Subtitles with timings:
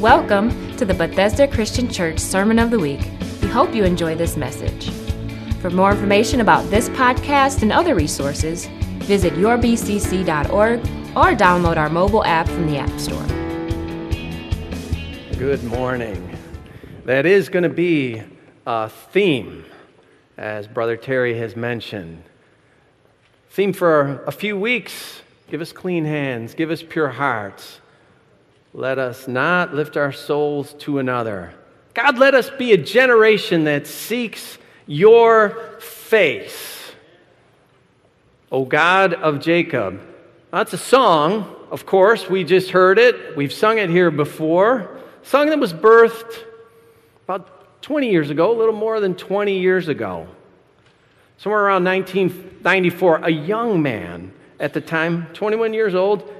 [0.00, 3.00] Welcome to the Bethesda Christian Church Sermon of the Week.
[3.42, 4.90] We hope you enjoy this message.
[5.60, 8.66] For more information about this podcast and other resources,
[9.00, 10.78] visit yourbcc.org
[11.16, 13.26] or download our mobile app from the App Store.
[15.36, 16.38] Good morning.
[17.04, 18.22] That is going to be
[18.66, 19.64] a theme,
[20.36, 22.22] as Brother Terry has mentioned.
[23.50, 27.80] Theme for a few weeks give us clean hands, give us pure hearts.
[28.74, 31.54] Let us not lift our souls to another.
[31.94, 36.92] God, let us be a generation that seeks your face.
[38.50, 40.00] O God of Jacob.
[40.50, 42.30] That's a song, of course.
[42.30, 43.36] We just heard it.
[43.36, 44.98] We've sung it here before.
[45.22, 46.44] A song that was birthed
[47.24, 50.26] about 20 years ago, a little more than 20 years ago.
[51.36, 56.32] Somewhere around 1994, a young man at the time, 21 years old,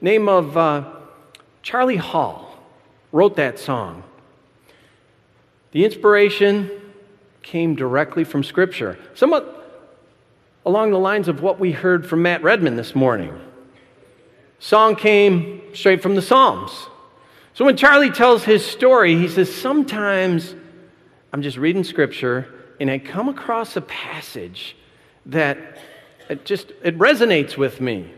[0.00, 0.95] name of uh,
[1.66, 2.56] Charlie Hall
[3.10, 4.04] wrote that song.
[5.72, 6.70] The inspiration
[7.42, 9.90] came directly from Scripture, somewhat
[10.64, 13.36] along the lines of what we heard from Matt Redman this morning.
[14.60, 16.86] Song came straight from the Psalms.
[17.52, 20.54] So when Charlie tells his story, he says, Sometimes
[21.32, 22.46] I'm just reading Scripture
[22.78, 24.76] and I come across a passage
[25.26, 25.58] that
[26.28, 28.12] it just it resonates with me.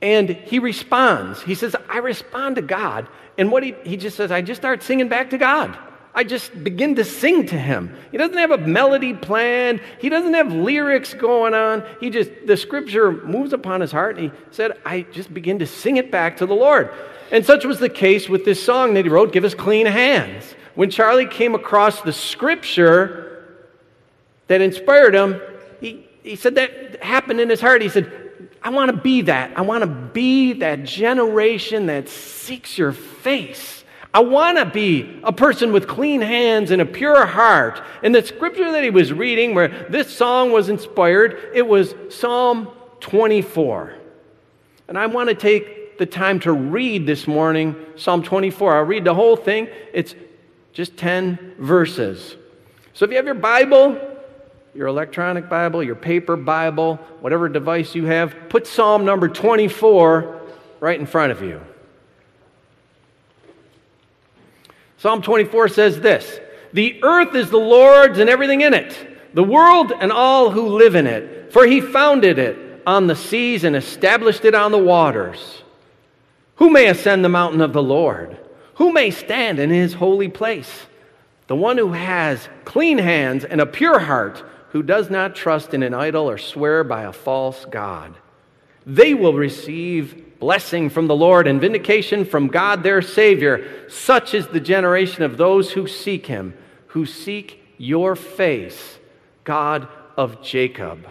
[0.00, 1.42] And he responds.
[1.42, 3.08] He says, I respond to God.
[3.36, 5.76] And what he, he just says, I just start singing back to God.
[6.14, 7.94] I just begin to sing to him.
[8.10, 9.80] He doesn't have a melody planned.
[10.00, 11.84] He doesn't have lyrics going on.
[12.00, 14.18] He just, the scripture moves upon his heart.
[14.18, 16.92] And he said, I just begin to sing it back to the Lord.
[17.30, 20.44] And such was the case with this song that he wrote, Give Us Clean Hands.
[20.74, 23.58] When Charlie came across the scripture
[24.46, 25.40] that inspired him,
[25.80, 27.82] he, he said that happened in his heart.
[27.82, 28.10] He said,
[28.62, 29.56] I want to be that.
[29.56, 33.84] I want to be that generation that seeks your face.
[34.12, 37.82] I want to be a person with clean hands and a pure heart.
[38.02, 42.68] And the scripture that he was reading, where this song was inspired, it was Psalm
[43.00, 43.94] 24.
[44.88, 48.76] And I want to take the time to read this morning Psalm 24.
[48.76, 50.14] I'll read the whole thing, it's
[50.72, 52.36] just 10 verses.
[52.94, 54.17] So if you have your Bible,
[54.74, 60.40] your electronic Bible, your paper Bible, whatever device you have, put Psalm number 24
[60.80, 61.60] right in front of you.
[64.98, 66.40] Psalm 24 says this
[66.72, 70.94] The earth is the Lord's and everything in it, the world and all who live
[70.94, 75.62] in it, for he founded it on the seas and established it on the waters.
[76.56, 78.36] Who may ascend the mountain of the Lord?
[78.76, 80.86] Who may stand in his holy place?
[81.46, 85.82] The one who has clean hands and a pure heart who does not trust in
[85.82, 88.14] an idol or swear by a false God.
[88.86, 93.88] They will receive blessing from the Lord and vindication from God their Savior.
[93.88, 96.54] Such is the generation of those who seek Him,
[96.88, 98.98] who seek your face,
[99.44, 101.08] God of Jacob.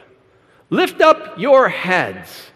[0.70, 2.52] Lift up your heads,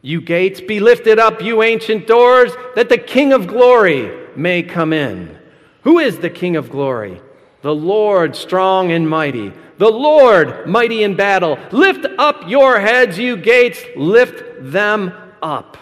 [0.00, 4.92] you gates, be lifted up, you ancient doors, that the King of glory may come
[4.92, 5.38] in.
[5.82, 7.20] Who is the King of glory?
[7.62, 9.52] The Lord strong and mighty
[9.82, 11.58] the Lord mighty in battle.
[11.72, 15.12] Lift up your heads, you gates, lift them
[15.42, 15.76] up.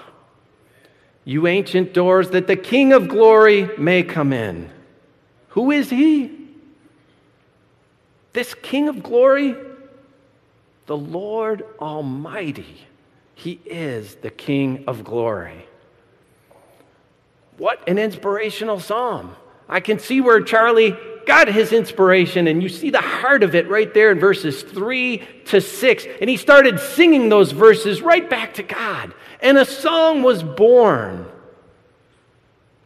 [1.27, 4.71] You ancient doors, that the King of glory may come in.
[5.51, 6.49] Who is he?
[8.33, 9.55] This King of glory?
[10.87, 12.87] The Lord Almighty.
[13.35, 15.67] He is the King of glory.
[17.59, 19.37] What an inspirational psalm.
[19.69, 23.69] I can see where Charlie got his inspiration, and you see the heart of it
[23.69, 26.07] right there in verses 3 to 6.
[26.21, 29.15] And he started singing those verses right back to God.
[29.41, 31.27] And a song was born.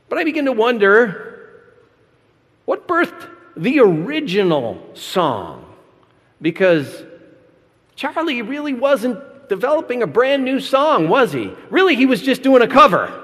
[0.08, 1.30] But I begin to wonder
[2.64, 5.64] what birthed the original song?
[6.40, 7.04] Because
[7.96, 11.52] Charlie really wasn't developing a brand new song, was he?
[11.70, 13.20] Really, he was just doing a cover.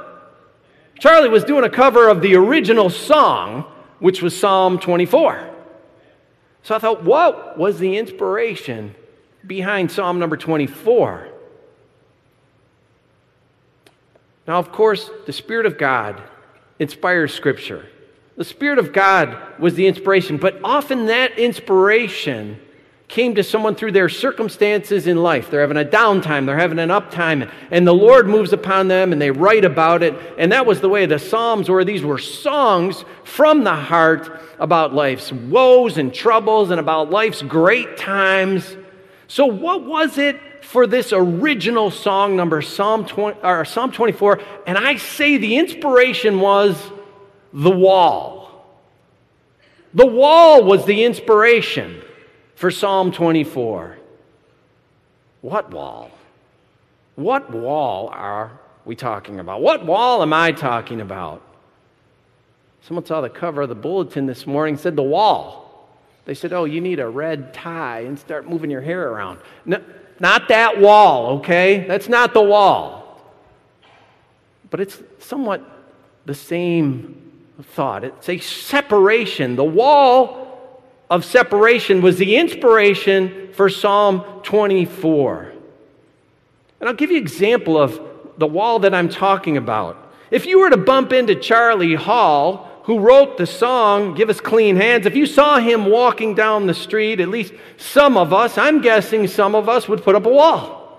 [0.98, 3.64] Charlie was doing a cover of the original song
[4.00, 5.48] which was Psalm 24.
[6.62, 8.94] So I thought, what was the inspiration
[9.46, 11.28] behind Psalm number 24?
[14.46, 16.20] Now, of course, the Spirit of God
[16.78, 17.86] inspires Scripture.
[18.36, 22.60] The Spirit of God was the inspiration, but often that inspiration
[23.10, 25.50] came to someone through their circumstances in life.
[25.50, 29.20] They're having a downtime, they're having an uptime, and the Lord moves upon them and
[29.20, 30.14] they write about it.
[30.38, 31.84] And that was the way the Psalms were.
[31.84, 37.96] These were songs from the heart about life's woes and troubles and about life's great
[37.96, 38.76] times.
[39.26, 44.40] So, what was it for this original song number, Psalm, 20, or Psalm 24?
[44.68, 46.80] And I say the inspiration was
[47.52, 48.68] the wall.
[49.94, 52.04] The wall was the inspiration
[52.60, 53.96] for Psalm 24.
[55.40, 56.10] What wall?
[57.14, 59.62] What wall are we talking about?
[59.62, 61.40] What wall am I talking about?
[62.82, 65.88] Someone saw the cover of the bulletin this morning, said the wall.
[66.26, 69.38] They said, Oh, you need a red tie and start moving your hair around.
[69.64, 69.82] No,
[70.18, 71.86] not that wall, okay?
[71.88, 73.22] That's not the wall.
[74.68, 75.62] But it's somewhat
[76.26, 77.22] the same
[77.62, 78.04] thought.
[78.04, 79.56] It's a separation.
[79.56, 80.49] The wall
[81.10, 85.52] of separation was the inspiration for Psalm 24.
[86.78, 88.00] And I'll give you an example of
[88.38, 89.96] the wall that I'm talking about.
[90.30, 94.76] If you were to bump into Charlie Hall, who wrote the song, Give Us Clean
[94.76, 98.80] Hands, if you saw him walking down the street, at least some of us, I'm
[98.80, 100.98] guessing some of us would put up a wall.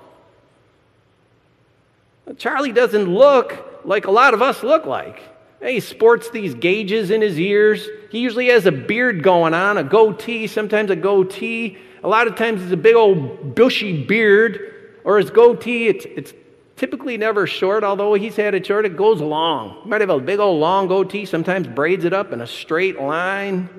[2.38, 5.22] Charlie doesn't look like a lot of us look like.
[5.62, 7.88] He sports these gauges in his ears.
[8.10, 11.78] He usually has a beard going on, a goatee, sometimes a goatee.
[12.04, 16.34] A lot of times it's a big old bushy beard, or his goatee, it's, it's
[16.76, 19.82] typically never short, although he's had it short, it goes long.
[19.84, 23.00] He might have a big old long goatee, sometimes braids it up in a straight
[23.00, 23.70] line.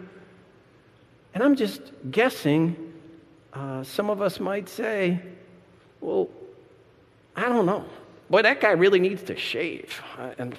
[1.34, 1.80] And I'm just
[2.12, 2.92] guessing,
[3.52, 5.20] uh, some of us might say,
[6.00, 6.28] well,
[7.34, 7.86] I don't know.
[8.30, 10.00] Boy, that guy really needs to shave.
[10.38, 10.56] And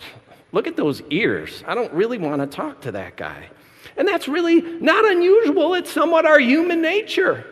[0.54, 1.64] look at those ears.
[1.68, 3.50] I don't really want to talk to that guy.
[3.98, 5.74] And that's really not unusual.
[5.74, 7.46] It's somewhat our human nature.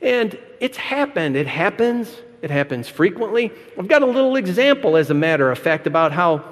[0.00, 1.34] And it's happened.
[1.34, 3.52] It happens it happens frequently.
[3.78, 6.44] I've got a little example, as a matter of fact, about how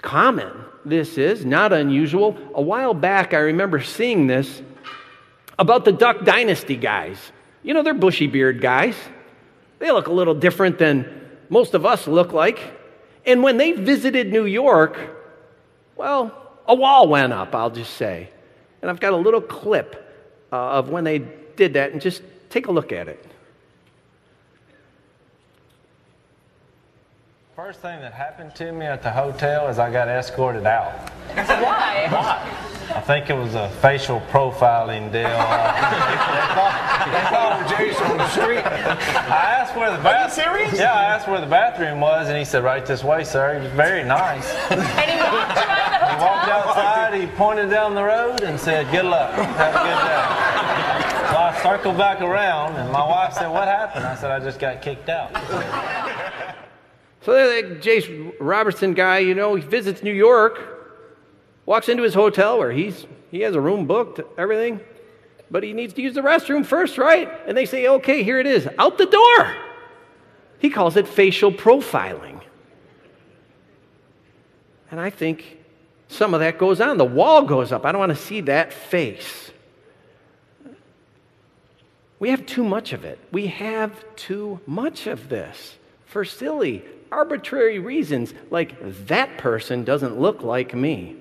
[0.00, 0.52] common
[0.84, 2.38] this is, not unusual.
[2.54, 4.62] A while back, I remember seeing this
[5.58, 7.18] about the Duck Dynasty guys.
[7.62, 8.94] You know, they're bushy beard guys.
[9.78, 12.79] They look a little different than most of us look like.
[13.26, 14.98] And when they visited New York,
[15.96, 18.30] well, a wall went up, I'll just say.
[18.80, 20.06] And I've got a little clip
[20.52, 23.24] uh, of when they did that, and just take a look at it.
[27.54, 31.10] First thing that happened to me at the hotel is I got escorted out.
[31.34, 32.08] Why?
[32.10, 32.70] Why?
[32.94, 35.22] I think it was a facial profiling deal.
[37.12, 37.89] they followed Jason on the street.
[39.30, 40.44] I asked where the bathroom.
[40.44, 40.78] serious?
[40.78, 43.62] Yeah, I asked where the bathroom was, and he said, "Right this way, sir." He
[43.62, 44.46] was very nice.
[44.70, 48.90] And he walked around the He walked outside, he pointed down the road, and said,
[48.90, 50.50] "Good luck, have a good day."
[51.30, 54.58] So I circled back around, and my wife said, "What happened?" I said, "I just
[54.58, 55.30] got kicked out."
[57.22, 58.08] So that Jase
[58.40, 60.58] Robertson guy, you know, he visits New York,
[61.66, 64.80] walks into his hotel where he's he has a room booked, everything,
[65.50, 67.28] but he needs to use the restroom first, right?
[67.46, 69.56] And they say, okay, here it is, out the door.
[70.58, 72.40] He calls it facial profiling.
[74.90, 75.58] And I think
[76.08, 76.98] some of that goes on.
[76.98, 77.84] The wall goes up.
[77.84, 79.50] I don't want to see that face.
[82.18, 83.18] We have too much of it.
[83.32, 88.74] We have too much of this for silly, arbitrary reasons, like
[89.06, 91.16] that person doesn't look like me.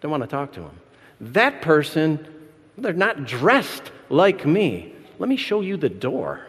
[0.00, 0.80] Don't want to talk to him.
[1.20, 2.26] That person,
[2.80, 4.94] they're not dressed like me.
[5.18, 6.46] Let me show you the door.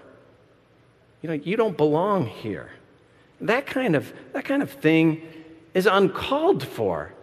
[1.22, 2.72] You know, you don't belong here.
[3.42, 5.22] That kind of, that kind of thing
[5.74, 7.14] is uncalled for.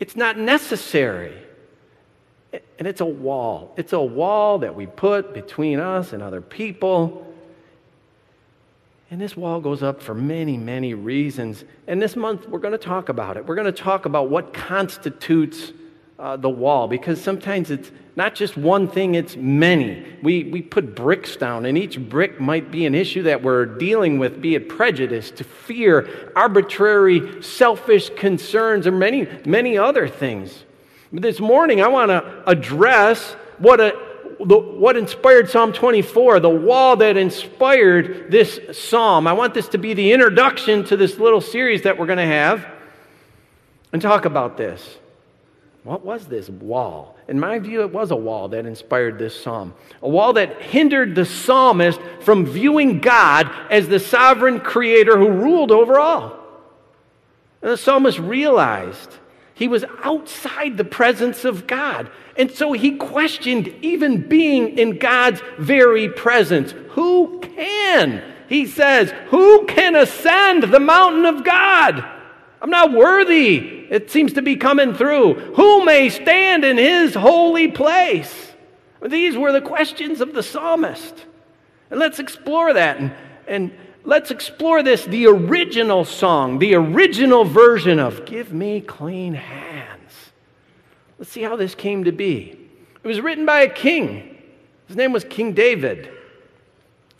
[0.00, 1.36] It's not necessary.
[2.78, 3.74] And it's a wall.
[3.76, 7.32] It's a wall that we put between us and other people.
[9.10, 11.64] And this wall goes up for many, many reasons.
[11.86, 13.46] And this month, we're going to talk about it.
[13.46, 15.72] We're going to talk about what constitutes
[16.18, 20.06] uh, the wall, because sometimes it's not just one thing, it's many.
[20.22, 24.18] We, we put bricks down, and each brick might be an issue that we're dealing
[24.18, 30.64] with, be it prejudice, to fear, arbitrary, selfish concerns, or many, many other things.
[31.12, 36.50] But this morning, I want to address what a the, what inspired Psalm 24, the
[36.50, 39.26] wall that inspired this psalm.
[39.26, 42.26] I want this to be the introduction to this little series that we're going to
[42.26, 42.66] have
[43.92, 44.96] and talk about this.
[45.84, 47.14] What was this wall?
[47.28, 49.74] In my view, it was a wall that inspired this psalm.
[50.00, 55.70] A wall that hindered the psalmist from viewing God as the sovereign creator who ruled
[55.70, 56.38] over all.
[57.60, 59.18] And the psalmist realized
[59.52, 62.10] he was outside the presence of God.
[62.36, 66.72] And so he questioned even being in God's very presence.
[66.92, 68.22] Who can?
[68.48, 72.04] He says, Who can ascend the mountain of God?
[72.64, 73.58] I'm not worthy.
[73.90, 75.34] It seems to be coming through.
[75.34, 78.54] Who may stand in his holy place?
[79.02, 81.26] These were the questions of the psalmist.
[81.90, 82.96] And let's explore that.
[82.96, 83.12] And,
[83.46, 83.70] and
[84.02, 90.12] let's explore this the original song, the original version of Give Me Clean Hands.
[91.18, 92.58] Let's see how this came to be.
[93.02, 94.42] It was written by a king.
[94.86, 96.08] His name was King David.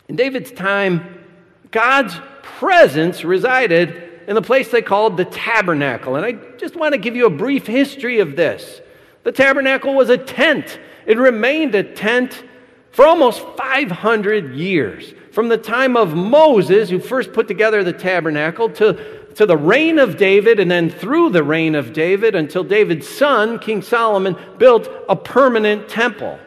[0.09, 1.23] In David's time,
[1.71, 6.17] God's presence resided in the place they called the tabernacle.
[6.17, 8.81] And I just want to give you a brief history of this.
[9.23, 12.45] The tabernacle was a tent, it remained a tent
[12.93, 15.15] for almost 500 years.
[15.33, 19.99] From the time of Moses, who first put together the tabernacle, to, to the reign
[19.99, 24.89] of David, and then through the reign of David until David's son, King Solomon, built
[25.09, 26.39] a permanent temple.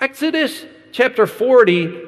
[0.00, 2.00] Exodus chapter 40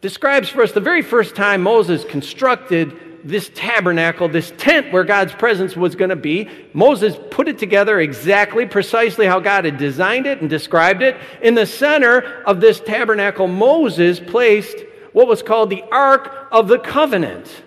[0.00, 5.32] describes for us the very first time Moses constructed this tabernacle, this tent where God's
[5.32, 6.48] presence was going to be.
[6.74, 11.16] Moses put it together exactly, precisely how God had designed it and described it.
[11.40, 14.76] In the center of this tabernacle, Moses placed
[15.12, 17.62] what was called the Ark of the Covenant.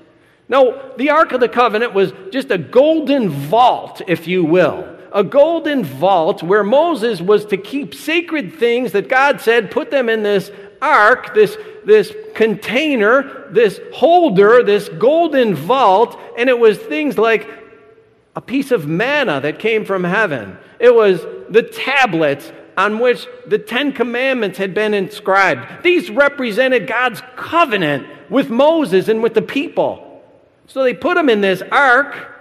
[0.48, 4.96] Now, the Ark of the Covenant was just a golden vault, if you will.
[5.12, 10.10] A golden vault where Moses was to keep sacred things that God said, put them
[10.10, 17.18] in this ark, this, this container, this holder, this golden vault, and it was things
[17.18, 17.50] like
[18.36, 20.58] a piece of manna that came from heaven.
[20.80, 25.84] It was the tablets on which the Ten Commandments had been inscribed.
[25.84, 30.22] These represented God's covenant with Moses and with the people.
[30.68, 32.37] So they put them in this ark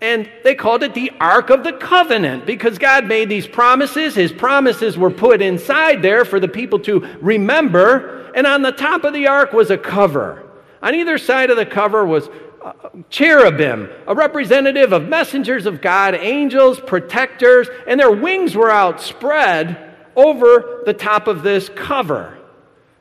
[0.00, 4.14] and they called it the Ark of the Covenant because God made these promises.
[4.14, 8.30] His promises were put inside there for the people to remember.
[8.34, 10.48] And on the top of the ark was a cover.
[10.82, 12.28] On either side of the cover was
[12.64, 12.72] uh,
[13.10, 20.82] cherubim, a representative of messengers of God, angels, protectors, and their wings were outspread over
[20.86, 22.38] the top of this cover.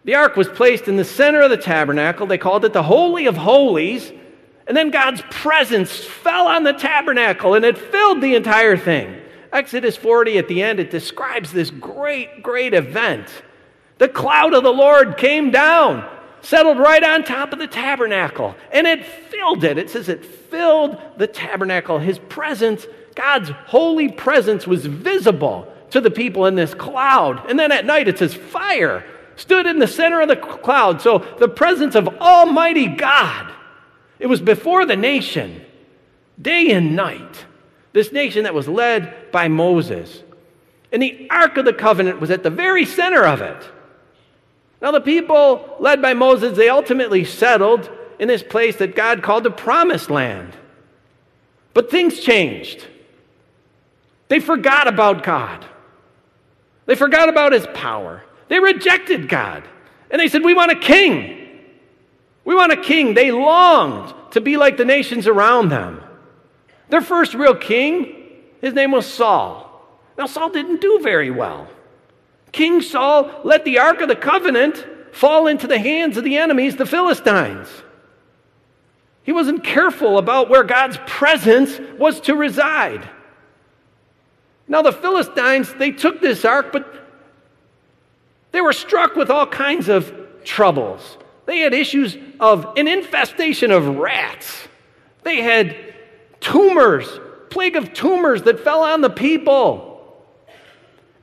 [0.06, 2.26] The ark was placed in the center of the tabernacle.
[2.26, 4.12] They called it the Holy of Holies.
[4.68, 9.22] And then God's presence fell on the tabernacle and it filled the entire thing.
[9.52, 13.30] Exodus 40 at the end, it describes this great, great event.
[13.98, 16.08] The cloud of the Lord came down,
[16.42, 19.78] settled right on top of the tabernacle, and it filled it.
[19.78, 21.98] It says it filled the tabernacle.
[21.98, 27.50] His presence, God's holy presence, was visible to the people in this cloud.
[27.50, 29.06] And then at night, it says fire
[29.38, 31.02] stood in the center of the cloud.
[31.02, 33.54] So the presence of Almighty God
[34.20, 35.64] it was before the nation,
[36.42, 37.46] day and night.
[37.94, 40.24] This nation that was led by Moses.
[40.92, 43.72] And the Ark of the Covenant was at the very center of it.
[44.82, 49.44] Now, the people led by Moses, they ultimately settled in this place that God called
[49.44, 50.54] the Promised Land.
[51.74, 52.88] But things changed.
[54.30, 55.66] They forgot about God,
[56.86, 58.24] they forgot about His power.
[58.50, 59.64] They rejected God.
[60.10, 61.37] And they said, We want a king.
[62.48, 63.14] We want a king.
[63.14, 66.02] They longed to be like the nations around them.
[66.88, 68.16] Their first real king,
[68.62, 69.70] his name was Saul.
[70.18, 71.68] Now, Saul didn't do very well.
[72.54, 76.78] King Saul let the Ark of the Covenant fall into the hands of the enemies,
[76.78, 77.68] the Philistines.
[79.24, 83.10] He wasn't careful about where God's presence was to reside.
[84.70, 87.10] Now, the Philistines, they took this ark, but
[88.54, 90.14] they were struck with all kinds of
[90.46, 91.18] troubles.
[91.48, 94.68] They had issues of an infestation of rats.
[95.24, 95.76] They had
[96.42, 97.08] tumors,
[97.50, 100.14] plague of tumors that fell on the people.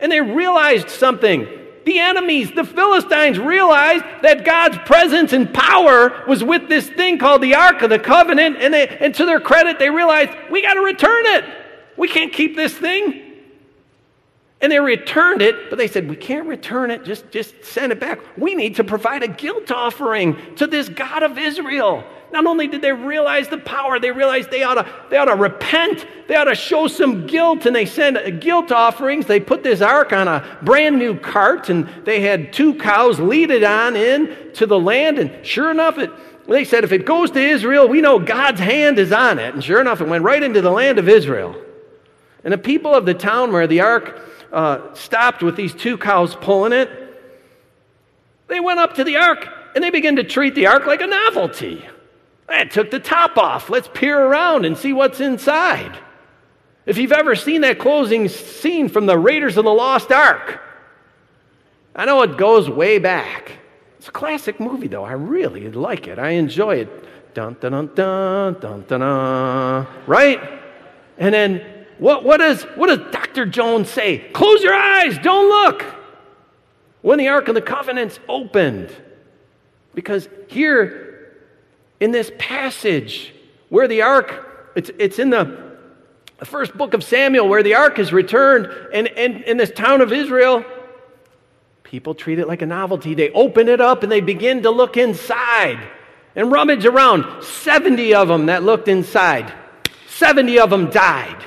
[0.00, 1.47] And they realized something.
[1.85, 7.43] The enemies, the Philistines, realized that God's presence and power was with this thing called
[7.43, 8.57] the Ark of the Covenant.
[8.59, 11.45] And, they, and to their credit, they realized we got to return it.
[11.99, 13.34] We can't keep this thing.
[14.61, 18.00] And they returned it, but they said, We can't return it, just, just send it
[18.00, 18.20] back.
[18.38, 22.04] We need to provide a guilt offering to this God of Israel.
[22.32, 25.37] Not only did they realize the power, they realized they ought to, they ought to
[25.37, 29.26] repent, they ought to show some guilt, and they sent guilt offerings.
[29.26, 33.52] They put this ark on a brand new cart, and they had two cows lead
[33.52, 35.18] it on in to the land.
[35.18, 36.11] And sure enough, it,
[36.49, 39.54] they said, if it goes to Israel, we know God's hand is on it.
[39.54, 41.54] And sure enough, it went right into the land of Israel.
[42.42, 44.20] And the people of the town where the ark
[44.54, 46.88] uh, stopped with these two cows pulling it,
[48.46, 51.06] they went up to the ark and they began to treat the ark like a
[51.06, 51.84] novelty.
[52.49, 53.68] I took the top off.
[53.68, 55.99] Let's peer around and see what's inside.
[56.87, 60.61] If you've ever seen that closing scene from the Raiders of the Lost Ark,
[61.96, 63.52] I know it goes way back.
[63.99, 65.04] It's a classic movie, though.
[65.04, 66.18] I really like it.
[66.18, 67.34] I enjoy it.
[67.34, 69.00] Dun dun dun dun dun dun.
[69.00, 69.87] dun.
[70.06, 70.40] Right?
[71.18, 71.74] And then
[72.04, 73.46] what, what, does, what does Dr.
[73.46, 74.18] Jones say?
[74.18, 75.87] Close your eyes, don't look.
[77.00, 78.94] When the Ark of the Covenant's opened.
[79.94, 81.32] Because here,
[82.00, 83.32] in this passage
[83.70, 85.64] where the ark, it's, it's in the,
[86.44, 90.62] first book of Samuel where the ark is returned, and in this town of Israel,
[91.84, 93.14] people treat it like a novelty.
[93.14, 95.80] They open it up and they begin to look inside
[96.37, 97.42] and rummage around.
[97.42, 99.54] 70 of them that looked inside,
[100.06, 101.42] 70 of them died.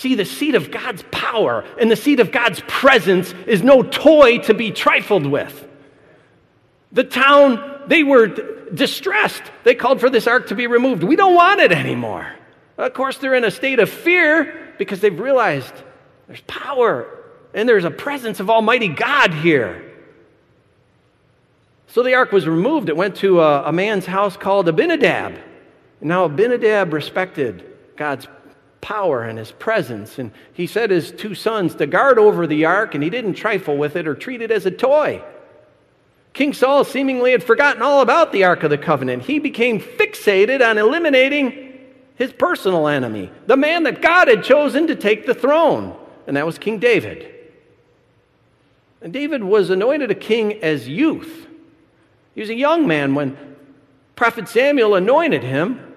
[0.00, 4.38] See, the seat of God's power and the seat of God's presence is no toy
[4.38, 5.68] to be trifled with.
[6.90, 8.28] The town, they were
[8.72, 9.42] distressed.
[9.62, 11.02] They called for this ark to be removed.
[11.02, 12.34] We don't want it anymore.
[12.78, 15.74] Of course, they're in a state of fear because they've realized
[16.28, 17.06] there's power
[17.52, 19.84] and there's a presence of Almighty God here.
[21.88, 22.88] So the ark was removed.
[22.88, 25.34] It went to a, a man's house called Abinadab.
[26.00, 27.66] And now Abinadab respected
[27.96, 28.26] God's
[28.80, 30.18] power and his presence.
[30.18, 33.76] And he set his two sons to guard over the ark, and he didn't trifle
[33.76, 35.22] with it or treat it as a toy.
[36.32, 39.24] King Saul seemingly had forgotten all about the Ark of the Covenant.
[39.24, 41.78] He became fixated on eliminating
[42.14, 45.96] his personal enemy, the man that God had chosen to take the throne,
[46.26, 47.34] and that was King David.
[49.02, 51.48] And David was anointed a king as youth.
[52.34, 53.36] He was a young man when
[54.14, 55.94] Prophet Samuel anointed him.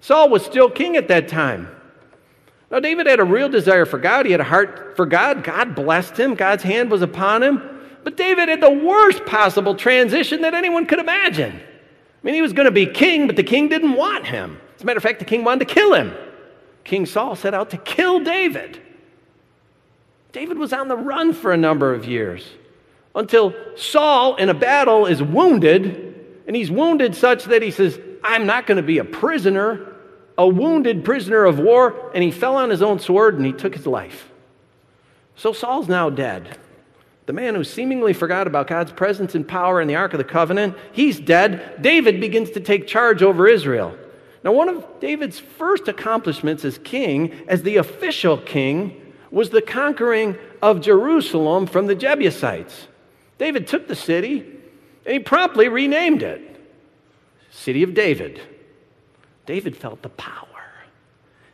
[0.00, 1.68] Saul was still king at that time.
[2.70, 4.26] Now, David had a real desire for God.
[4.26, 5.42] He had a heart for God.
[5.42, 7.62] God blessed him, God's hand was upon him.
[8.04, 11.52] But David had the worst possible transition that anyone could imagine.
[11.52, 14.60] I mean, he was going to be king, but the king didn't want him.
[14.76, 16.14] As a matter of fact, the king wanted to kill him.
[16.84, 18.80] King Saul set out to kill David.
[20.32, 22.48] David was on the run for a number of years
[23.14, 28.46] until Saul, in a battle, is wounded, and he's wounded such that he says, I'm
[28.46, 29.89] not going to be a prisoner,
[30.40, 33.74] a wounded prisoner of war, and he fell on his own sword and he took
[33.74, 34.30] his life.
[35.36, 36.56] So Saul's now dead.
[37.26, 40.24] The man who seemingly forgot about God's presence and power in the Ark of the
[40.24, 41.82] Covenant, he's dead.
[41.82, 43.94] David begins to take charge over Israel.
[44.42, 50.38] Now, one of David's first accomplishments as king, as the official king, was the conquering
[50.62, 52.88] of Jerusalem from the Jebusites.
[53.36, 54.40] David took the city
[55.04, 56.46] and he promptly renamed it
[57.50, 58.40] City of David.
[59.50, 60.46] David felt the power.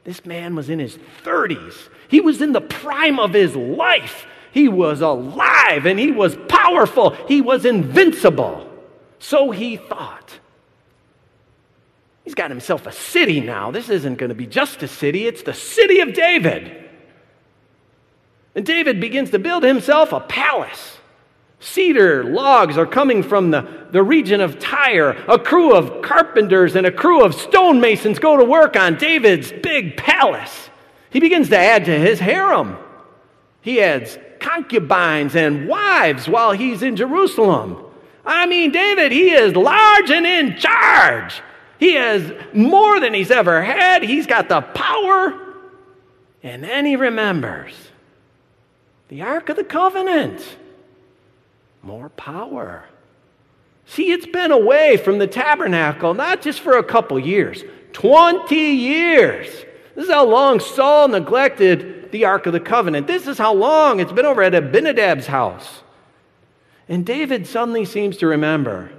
[0.04, 4.26] This man was in his 30s, he was in the prime of his life.
[4.52, 8.70] He was alive and he was powerful, he was invincible.
[9.18, 10.38] So he thought.
[12.22, 13.70] He's got himself a city now.
[13.70, 16.90] This isn't going to be just a city, it's the city of David.
[18.54, 20.95] And David begins to build himself a palace.
[21.66, 25.16] Cedar logs are coming from the, the region of Tyre.
[25.28, 29.96] A crew of carpenters and a crew of stonemasons go to work on David's big
[29.96, 30.70] palace.
[31.10, 32.76] He begins to add to his harem.
[33.62, 37.82] He adds concubines and wives while he's in Jerusalem.
[38.24, 41.42] I mean, David, he is large and in charge.
[41.80, 44.04] He has more than he's ever had.
[44.04, 45.56] He's got the power.
[46.44, 47.74] And then he remembers
[49.08, 50.58] the Ark of the Covenant
[51.86, 52.84] more power.
[53.86, 59.46] See, it's been away from the tabernacle, not just for a couple years, 20 years.
[59.94, 63.06] This is how long Saul neglected the Ark of the Covenant.
[63.06, 65.82] This is how long it's been over at Abinadab's house.
[66.88, 68.90] And David suddenly seems to remember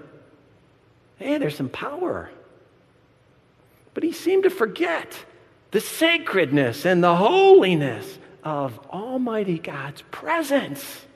[1.19, 2.29] hey, there's some power.
[3.95, 5.25] But he seemed to forget
[5.71, 11.06] the sacredness and the holiness of Almighty God's presence.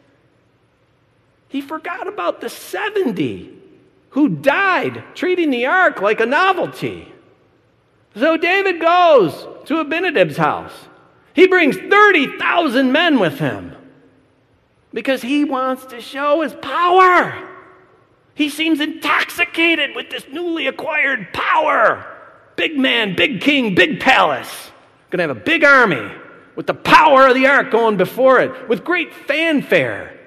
[1.51, 3.51] He forgot about the 70
[4.11, 7.11] who died treating the ark like a novelty.
[8.15, 9.33] So David goes
[9.65, 10.71] to Abinadab's house.
[11.33, 13.75] He brings 30,000 men with him
[14.93, 17.49] because he wants to show his power.
[18.33, 22.05] He seems intoxicated with this newly acquired power.
[22.55, 24.71] Big man, big king, big palace.
[25.09, 26.11] Gonna have a big army
[26.55, 30.17] with the power of the ark going before it, with great fanfare.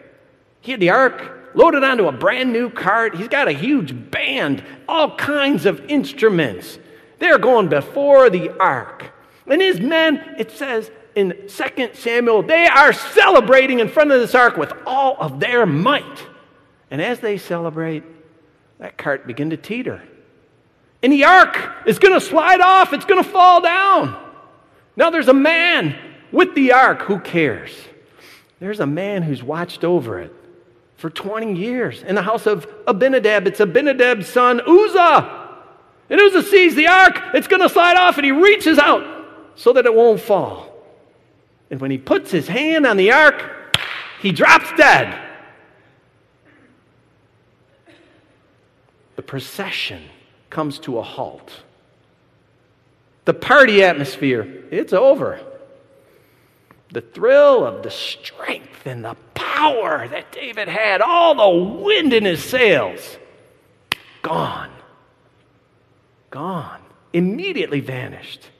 [0.65, 3.15] He had the ark loaded onto a brand new cart.
[3.15, 6.79] He's got a huge band, all kinds of instruments.
[7.19, 9.13] They're going before the ark.
[9.47, 14.35] And his men, it says in 2 Samuel, they are celebrating in front of this
[14.35, 16.27] ark with all of their might.
[16.91, 18.03] And as they celebrate,
[18.79, 20.03] that cart begin to teeter.
[21.03, 24.19] And the ark is going to slide off, it's going to fall down.
[24.97, 25.95] Now there's a man
[26.33, 27.71] with the ark who cares.
[28.61, 30.35] There's a man who's watched over it
[31.05, 32.03] for 20 years.
[32.03, 35.51] In the house of Abinadab, it's Abinadab's son, Uzzah.
[36.09, 39.05] And Uzzah sees the ark, it's going to slide off, and he reaches out
[39.55, 40.73] so that it won't fall.
[41.71, 43.77] And when he puts his hand on the ark,
[44.23, 45.21] he drops dead.
[49.17, 50.05] the procession
[50.49, 51.65] comes to a halt.
[53.27, 55.39] The party atmosphere, it's over.
[56.93, 62.25] The thrill of the strength and the power that David had, all the wind in
[62.25, 63.19] his sails,
[64.23, 64.71] gone.
[66.31, 66.81] Gone.
[67.13, 68.51] Immediately vanished.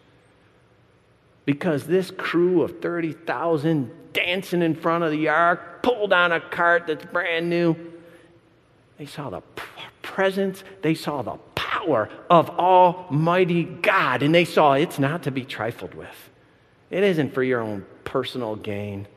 [1.45, 6.87] Because this crew of 30,000 dancing in front of the ark, pulled on a cart
[6.87, 7.77] that's brand new,
[8.97, 9.43] they saw the
[10.03, 15.45] presence, they saw the power of Almighty God, and they saw it's not to be
[15.45, 16.31] trifled with.
[16.91, 19.09] It isn't for your own personal gain.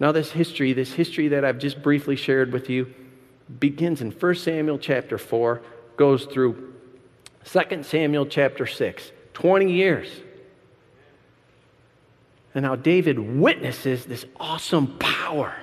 [0.00, 2.94] Now, this history, this history that I've just briefly shared with you,
[3.58, 5.60] begins in 1 Samuel chapter 4,
[5.96, 6.74] goes through
[7.44, 9.12] 2 Samuel chapter 6.
[9.38, 10.08] 20 years.
[12.52, 15.54] And now David witnesses this awesome power.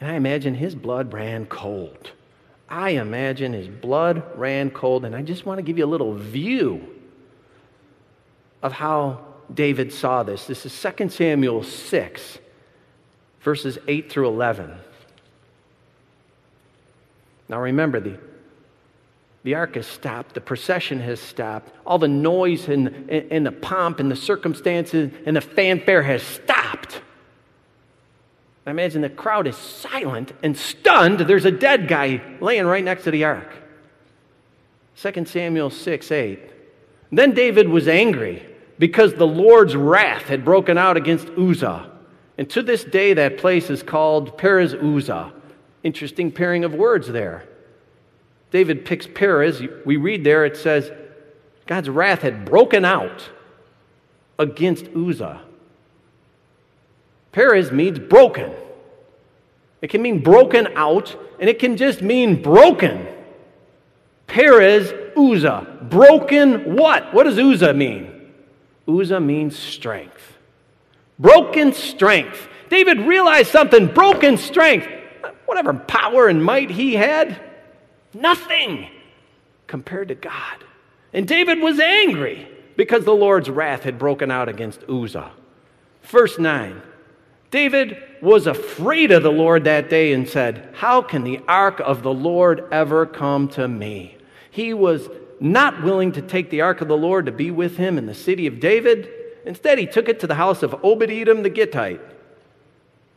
[0.00, 2.10] And I imagine his blood ran cold.
[2.68, 5.04] I imagine his blood ran cold.
[5.04, 6.84] And I just want to give you a little view
[8.60, 10.48] of how David saw this.
[10.48, 12.38] This is 2 Samuel 6,
[13.42, 14.72] verses 8 through 11.
[17.48, 18.18] Now remember, the,
[19.44, 24.00] the ark has stopped, the procession has stopped, all the noise and, and, the pomp
[24.00, 27.02] and the circumstances and the fanfare has stopped.
[28.64, 31.20] I imagine the crowd is silent and stunned.
[31.20, 33.52] There's a dead guy laying right next to the ark.
[34.96, 36.40] 2 Samuel 6 8.
[37.10, 38.46] Then David was angry
[38.78, 41.91] because the Lord's wrath had broken out against Uzzah.
[42.38, 45.32] And to this day, that place is called Perez Uzzah.
[45.82, 47.44] Interesting pairing of words there.
[48.50, 49.62] David picks Perez.
[49.84, 50.90] We read there, it says,
[51.66, 53.30] God's wrath had broken out
[54.38, 55.42] against Uzzah.
[57.32, 58.52] Perez means broken.
[59.80, 63.06] It can mean broken out, and it can just mean broken.
[64.26, 65.78] Perez Uzzah.
[65.82, 67.12] Broken what?
[67.12, 68.32] What does Uzzah mean?
[68.86, 70.31] Uzzah means strength.
[71.18, 72.48] Broken strength.
[72.68, 74.86] David realized something broken strength.
[75.46, 77.38] Whatever power and might he had,
[78.14, 78.88] nothing
[79.66, 80.64] compared to God.
[81.12, 85.32] And David was angry because the Lord's wrath had broken out against Uzzah.
[86.02, 86.82] Verse 9
[87.50, 92.02] David was afraid of the Lord that day and said, How can the ark of
[92.02, 94.16] the Lord ever come to me?
[94.50, 97.98] He was not willing to take the ark of the Lord to be with him
[97.98, 99.10] in the city of David.
[99.44, 102.00] Instead, he took it to the house of Obed Edom the Gittite.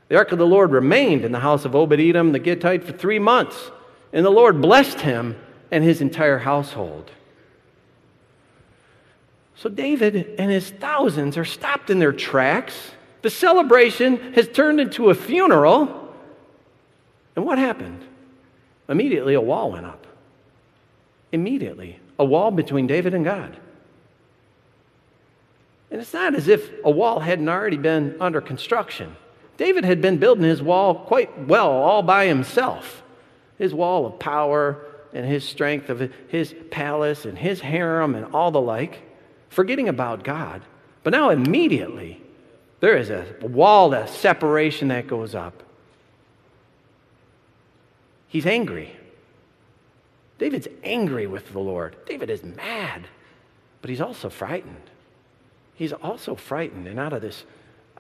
[0.08, 2.94] The ark of the Lord remained in the house of Obed Edom the Gittite for
[2.94, 3.72] three months,
[4.14, 5.36] and the Lord blessed him
[5.72, 7.12] and his entire household.
[9.56, 12.92] So David and his thousands are stopped in their tracks
[13.26, 16.14] the celebration has turned into a funeral.
[17.36, 18.04] And what happened?
[18.88, 20.06] Immediately, a wall went up.
[21.32, 23.58] Immediately, a wall between David and God.
[25.91, 29.15] And it's not as if a wall hadn't already been under construction.
[29.58, 33.04] David had been building his wall quite well all by himself.
[33.58, 38.52] His wall of power and his strength of his palace and his harem and all
[38.52, 39.02] the like,
[39.50, 40.62] forgetting about God.
[41.04, 42.21] But now, immediately,
[42.82, 45.63] there is a wall, a separation that goes up.
[48.28, 48.93] He's angry.
[50.38, 51.95] David's angry with the Lord.
[52.06, 53.08] David is mad,
[53.82, 54.89] but he's also frightened.
[55.76, 57.44] He's also frightened, and out of this,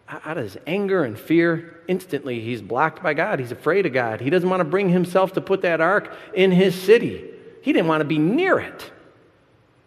[0.07, 3.39] out of his anger and fear, instantly he's blocked by God.
[3.39, 4.21] He's afraid of God.
[4.21, 7.29] He doesn't want to bring himself to put that ark in his city.
[7.61, 8.91] He didn't want to be near it.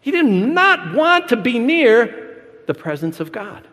[0.01, 3.67] He did not want to be near the presence of God.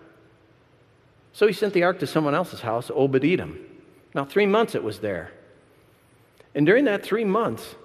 [1.33, 3.59] So he sent the ark to someone else's house, Obed Edom.
[4.13, 5.31] Now, three months it was there.
[6.53, 7.75] And during that three months,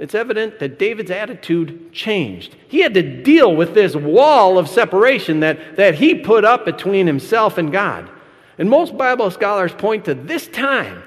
[0.00, 2.56] it's evident that David's attitude changed.
[2.68, 7.06] He had to deal with this wall of separation that, that he put up between
[7.06, 8.08] himself and God.
[8.56, 11.02] And most Bible scholars point to this time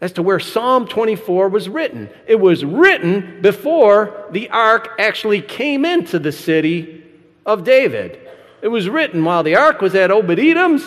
[0.00, 2.10] as to where Psalm 24 was written.
[2.26, 7.04] It was written before the ark actually came into the city
[7.46, 8.18] of David.
[8.60, 10.84] It was written while the ark was at Obed Edom's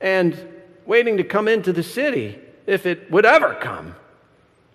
[0.00, 0.38] and
[0.86, 3.94] waiting to come into the city if it would ever come.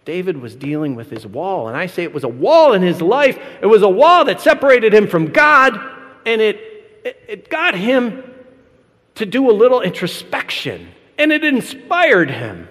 [0.07, 3.01] David was dealing with his wall, and I say it was a wall in his
[3.01, 3.37] life.
[3.61, 5.77] It was a wall that separated him from God,
[6.25, 6.55] and it,
[7.03, 8.23] it, it got him
[9.15, 12.69] to do a little introspection, and it inspired him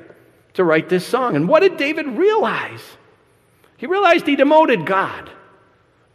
[0.54, 1.36] to write this song.
[1.36, 2.80] And what did David realize?
[3.76, 5.30] He realized he demoted God.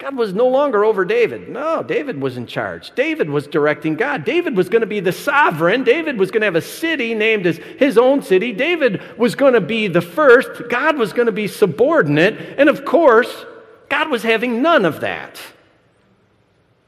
[0.01, 1.47] God was no longer over David.
[1.47, 2.89] No, David was in charge.
[2.95, 4.25] David was directing God.
[4.25, 5.83] David was going to be the sovereign.
[5.83, 8.51] David was going to have a city named as his own city.
[8.51, 10.69] David was going to be the first.
[10.69, 12.55] God was going to be subordinate.
[12.57, 13.45] And of course,
[13.89, 15.39] God was having none of that.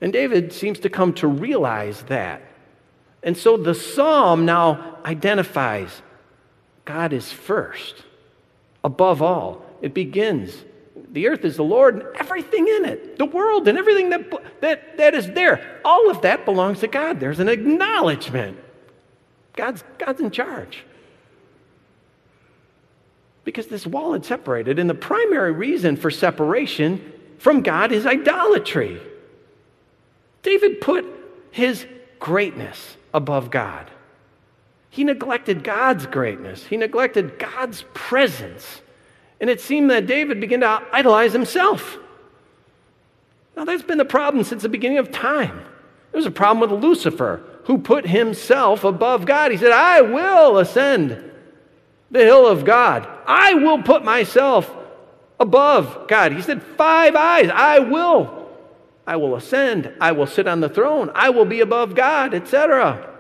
[0.02, 2.42] And David seems to come to realize that.
[3.22, 6.02] And so the psalm now identifies
[6.84, 8.06] God is first,
[8.84, 9.64] above all.
[9.84, 10.66] It begins
[11.14, 14.98] the earth is the Lord and everything in it, the world and everything that, that,
[14.98, 15.80] that is there.
[15.86, 17.20] All of that belongs to God.
[17.20, 18.58] There's an acknowledgement.
[19.56, 20.84] God's, God's in charge.
[23.44, 29.00] Because this wall had separated, and the primary reason for separation from God is idolatry.
[30.42, 31.06] David put
[31.52, 31.86] his
[32.20, 33.92] greatness above God.
[34.90, 38.82] He neglected God's greatness, he neglected God's presence.
[39.44, 41.98] And it seemed that David began to idolize himself.
[43.58, 45.58] Now, that's been the problem since the beginning of time.
[45.58, 49.52] There was a problem with Lucifer, who put himself above God.
[49.52, 51.30] He said, I will ascend
[52.10, 53.06] the hill of God.
[53.28, 54.74] I will put myself
[55.42, 56.32] above God.
[56.32, 58.50] He said, Five eyes, I will.
[59.06, 59.92] I will ascend.
[60.00, 61.12] I will sit on the throne.
[61.14, 63.14] I will be above God, etc.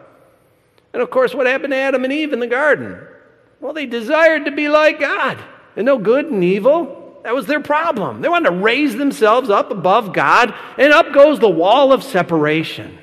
[0.93, 2.97] And of course, what happened to Adam and Eve in the garden?
[3.59, 5.37] Well, they desired to be like God
[5.75, 7.19] and know good and evil.
[7.23, 8.21] That was their problem.
[8.21, 12.99] They wanted to raise themselves up above God, and up goes the wall of separation.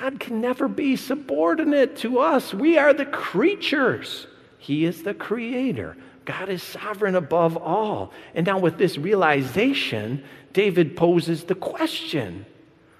[0.00, 2.52] God can never be subordinate to us.
[2.52, 4.26] We are the creatures,
[4.58, 5.96] He is the creator.
[6.24, 8.12] God is sovereign above all.
[8.34, 12.46] And now, with this realization, David poses the question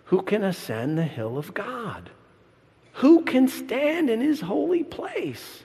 [0.07, 2.11] Who can ascend the hill of God?
[2.95, 5.65] Who can stand in his holy place?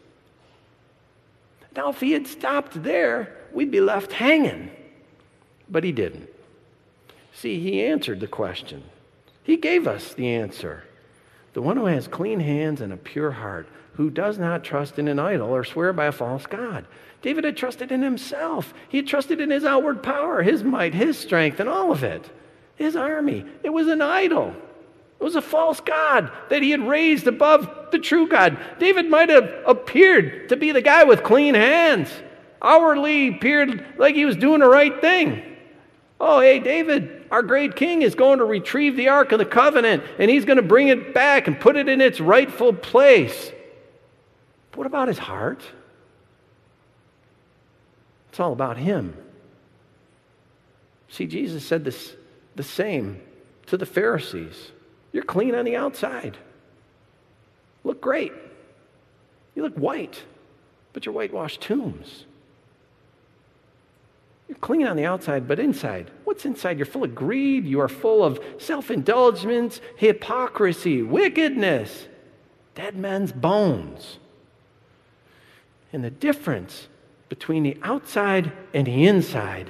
[1.80, 4.70] Now, if he had stopped there, we'd be left hanging.
[5.70, 6.28] But he didn't.
[7.34, 8.84] See, he answered the question,
[9.44, 10.84] he gave us the answer.
[11.54, 15.08] The one who has clean hands and a pure heart, who does not trust in
[15.08, 16.86] an idol or swear by a false God.
[17.22, 18.74] David had trusted in himself.
[18.90, 22.30] He had trusted in his outward power, his might, his strength, and all of it.
[22.76, 23.46] His army.
[23.64, 24.54] It was an idol.
[25.20, 28.58] It was a false God that he had raised above the true God.
[28.80, 32.10] David might have appeared to be the guy with clean hands,
[32.62, 35.44] outwardly appeared like he was doing the right thing.
[36.22, 40.04] Oh, hey, David, our great king, is going to retrieve the Ark of the Covenant
[40.20, 43.52] and he's going to bring it back and put it in its rightful place.
[44.72, 45.64] But what about his heart?
[48.30, 49.18] It's all about him.
[51.10, 52.16] See, Jesus said this
[52.56, 53.22] the same
[53.66, 54.72] to the Pharisees.
[55.12, 56.38] You're clean on the outside.
[57.84, 58.34] Look great.
[59.56, 60.24] You look white,
[60.94, 62.26] but you're whitewashed tombs.
[64.48, 66.78] You're clean on the outside, but inside, what's inside?
[66.78, 67.66] You're full of greed.
[67.66, 72.08] You are full of self indulgence, hypocrisy, wickedness,
[72.74, 74.18] dead men's bones.
[75.94, 76.88] And the difference
[77.30, 79.70] between the outside and the inside,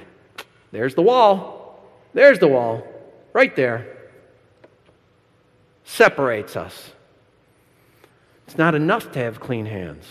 [0.72, 1.82] there's the wall.
[2.12, 2.86] There's the wall,
[3.32, 3.99] right there
[5.90, 6.90] separates us.
[8.46, 10.06] It's not enough to have clean hands.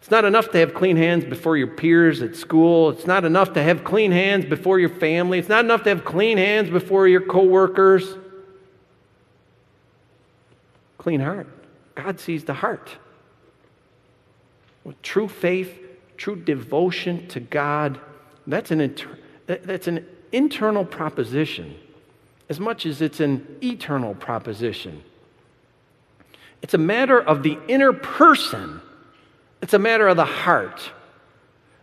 [0.00, 2.90] It's not enough to have clean hands before your peers at school.
[2.90, 5.40] It's not enough to have clean hands before your family.
[5.40, 8.14] It's not enough to have clean hands before your coworkers.
[10.98, 11.48] Clean heart.
[11.96, 12.88] God sees the heart.
[14.84, 15.76] With true faith,
[16.16, 17.98] true devotion to God,
[18.46, 21.74] that's an, inter- that's an internal proposition
[22.48, 25.02] as much as it's an eternal proposition.
[26.66, 28.80] It's a matter of the inner person,
[29.62, 30.90] it's a matter of the heart.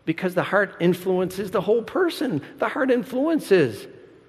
[0.04, 3.88] Because the heart influences the whole person, the heart influences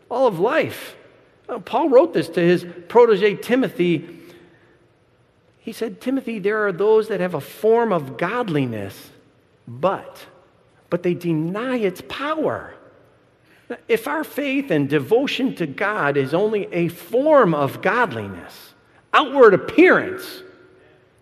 [0.08, 0.94] all of life.
[1.64, 4.20] Paul wrote this to his protege Timothy.
[5.58, 9.10] He said, Timothy, there are those that have a form of godliness,
[9.66, 10.24] but,
[10.88, 12.76] but they deny its power.
[13.88, 18.74] If our faith and devotion to God is only a form of godliness,
[19.12, 20.43] outward appearance,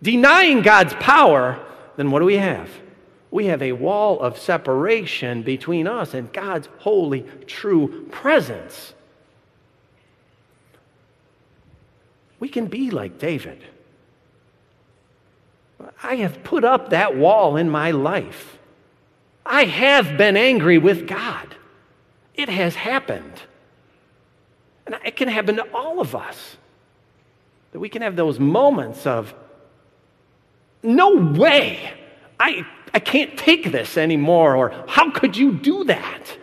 [0.03, 1.59] denying God's power,
[1.95, 2.69] then what do we have?
[3.31, 8.93] We have a wall of separation between us and God's holy, true presence.
[12.39, 13.63] We can be like David.
[16.03, 18.59] I have put up that wall in my life.
[19.45, 21.55] I have been angry with God.
[22.35, 23.41] It has happened.
[24.85, 26.57] And it can happen to all of us.
[27.71, 29.33] That we can have those moments of,
[30.83, 31.91] no way,
[32.39, 36.37] I, I can't take this anymore, or how could you do that?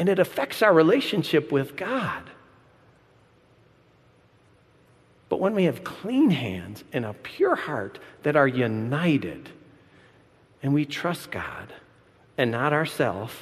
[0.00, 2.22] and it affects our relationship with God.
[5.28, 9.50] But when we have clean hands and a pure heart that are united,
[10.62, 11.74] and we trust God
[12.38, 13.34] and not ourselves,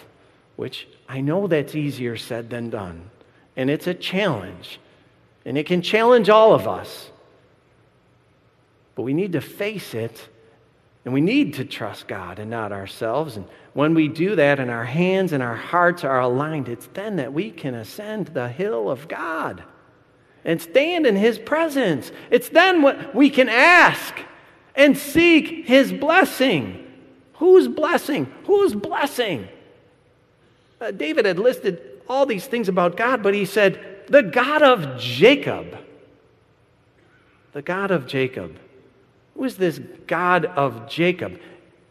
[0.56, 3.08] which I know that's easier said than done,
[3.56, 4.80] and it's a challenge,
[5.44, 7.12] and it can challenge all of us.
[8.98, 10.28] But we need to face it,
[11.04, 13.36] and we need to trust God and not ourselves.
[13.36, 17.14] And when we do that and our hands and our hearts are aligned, it's then
[17.14, 19.62] that we can ascend the hill of God
[20.44, 22.10] and stand in His presence.
[22.32, 24.16] It's then what we can ask
[24.74, 26.84] and seek His blessing.
[27.34, 28.24] Whose blessing?
[28.46, 29.46] Whose blessing?
[30.80, 34.98] Uh, David had listed all these things about God, but he said, the God of
[34.98, 35.78] Jacob.
[37.52, 38.58] The God of Jacob.
[39.38, 41.40] Who is this God of Jacob?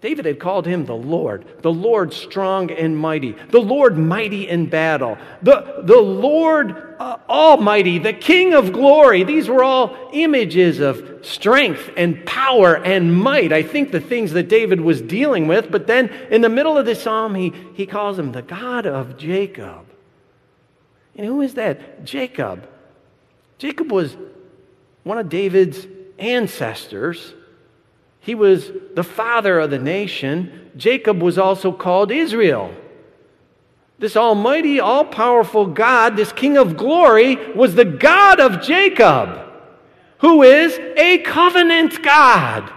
[0.02, 4.68] David had called him the Lord, the Lord strong and mighty, the Lord mighty in
[4.68, 9.24] battle, the, the Lord uh, almighty, the King of glory.
[9.24, 13.54] These were all images of strength and power and might.
[13.54, 15.72] I think the things that David was dealing with.
[15.72, 19.18] But then in the middle of the psalm, he, he calls him the God of
[19.18, 19.86] Jacob.
[21.16, 22.04] And who is that?
[22.04, 22.68] Jacob.
[23.58, 24.18] Jacob was
[25.04, 25.88] one of David's
[26.20, 27.34] ancestors.
[28.28, 30.70] He was the father of the nation.
[30.76, 32.74] Jacob was also called Israel.
[34.00, 39.50] This almighty, all powerful God, this King of glory, was the God of Jacob,
[40.18, 42.70] who is a covenant God.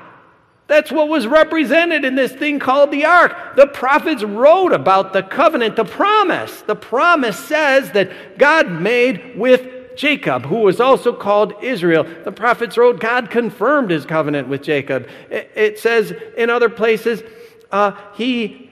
[0.69, 3.57] That's what was represented in this thing called the ark.
[3.57, 6.63] The prophets wrote about the covenant, the promise.
[6.63, 12.05] The promise says that God made with Jacob, who was also called Israel.
[12.25, 15.07] The prophets wrote, God confirmed his covenant with Jacob.
[15.29, 17.23] It, says in other places,
[17.71, 18.71] uh, he,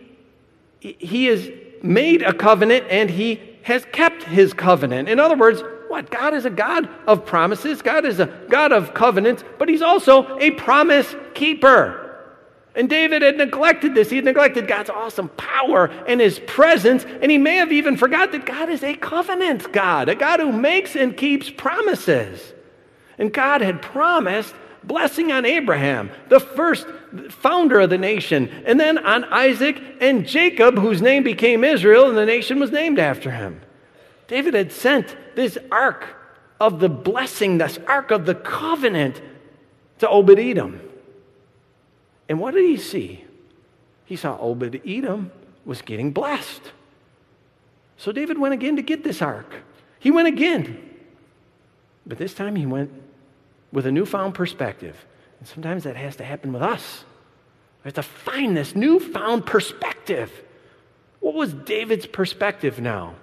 [0.81, 1.51] he has
[1.83, 5.11] made a covenant and he has kept his covenant.
[5.11, 6.11] In other words, what?
[6.11, 10.39] God is a God of promises, God is a God of covenants, but he's also
[10.39, 12.08] a promise keeper.
[12.79, 14.09] And David had neglected this.
[14.09, 17.05] He had neglected God's awesome power and his presence.
[17.05, 20.53] And he may have even forgot that God is a covenant God, a God who
[20.53, 22.55] makes and keeps promises.
[23.19, 26.87] And God had promised blessing on Abraham, the first
[27.31, 32.17] founder of the nation, and then on Isaac and Jacob, whose name became Israel, and
[32.17, 33.61] the nation was named after him.
[34.29, 36.07] David had sent this ark
[36.61, 39.21] of the blessing, this ark of the covenant
[39.99, 40.88] to Obed Edom.
[42.29, 43.25] And what did he see?
[44.05, 45.31] He saw Obed Edom
[45.65, 46.73] was getting blessed.
[47.97, 49.55] So David went again to get this ark.
[49.99, 50.83] He went again.
[52.07, 52.91] But this time he went
[53.73, 54.97] with a newfound perspective.
[55.39, 57.05] And sometimes that has to happen with us.
[57.85, 60.33] We have to find this newfound perspective.
[61.21, 63.15] What was David's perspective now?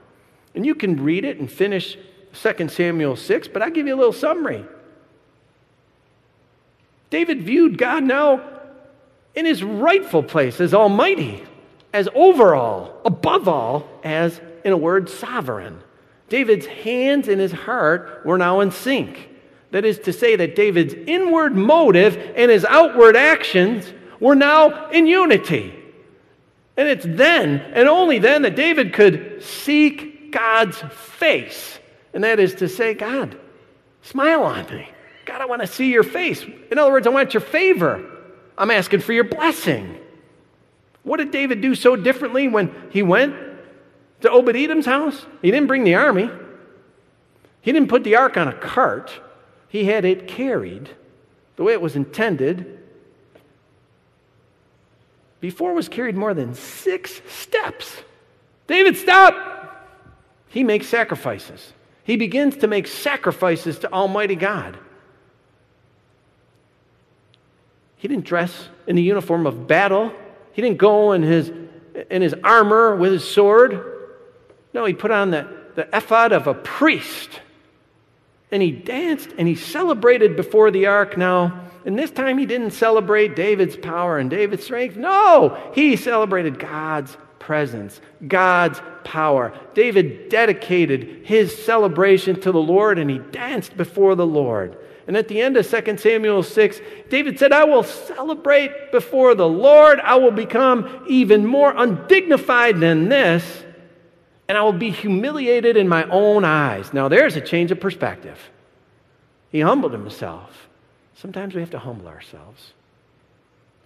[0.54, 1.98] And you can read it and finish
[2.34, 4.66] 2 Samuel 6, but I'll give you a little summary.
[7.10, 8.55] David viewed God now
[9.36, 11.44] in his rightful place as Almighty,
[11.94, 15.80] as overall, above all, as, in a word, sovereign.
[16.30, 19.30] David's hands and his heart were now in sync.
[19.72, 25.06] That is to say, that David's inward motive and his outward actions were now in
[25.06, 25.74] unity.
[26.78, 31.80] And it's then, and only then, that David could seek God's face.
[32.14, 33.38] And that is to say, God,
[34.02, 34.88] smile on me.
[35.26, 36.46] God, I want to see your face.
[36.72, 38.15] In other words, I want your favor.
[38.58, 39.98] I'm asking for your blessing.
[41.04, 43.36] What did David do so differently when he went
[44.22, 45.26] to Obed Edom's house?
[45.42, 46.30] He didn't bring the army,
[47.62, 49.12] he didn't put the ark on a cart,
[49.68, 50.90] he had it carried
[51.56, 52.80] the way it was intended.
[55.40, 58.04] Before was carried more than six steps.
[58.68, 59.54] David, stop!
[60.50, 61.74] He makes sacrifices.
[62.04, 64.78] He begins to make sacrifices to Almighty God.
[68.06, 70.14] He didn't dress in the uniform of battle.
[70.54, 71.52] He didn't go in his,
[72.12, 73.84] in his armor with his sword.
[74.76, 77.42] No, he put on the, the ephod of a priest.
[78.52, 81.62] And he danced and he celebrated before the ark now.
[81.84, 84.96] And this time he didn't celebrate David's power and David's strength.
[84.96, 89.52] No, he celebrated God's presence, God's power.
[89.74, 94.78] David dedicated his celebration to the Lord and he danced before the Lord.
[95.08, 99.48] And at the end of 2 Samuel 6, David said, I will celebrate before the
[99.48, 100.00] Lord.
[100.00, 103.64] I will become even more undignified than this,
[104.48, 106.92] and I will be humiliated in my own eyes.
[106.92, 108.40] Now, there's a change of perspective.
[109.52, 110.68] He humbled himself.
[111.16, 112.74] Sometimes we have to humble ourselves.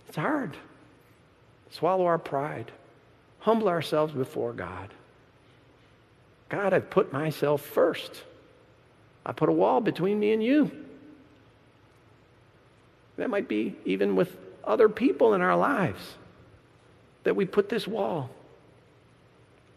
[0.08, 0.56] It's hard.
[1.72, 2.72] Swallow our pride,
[3.40, 4.90] humble ourselves before God.
[6.48, 8.24] God, I've put myself first.
[9.26, 10.72] I put a wall between me and you.
[13.20, 16.00] That might be even with other people in our lives
[17.24, 18.30] that we put this wall.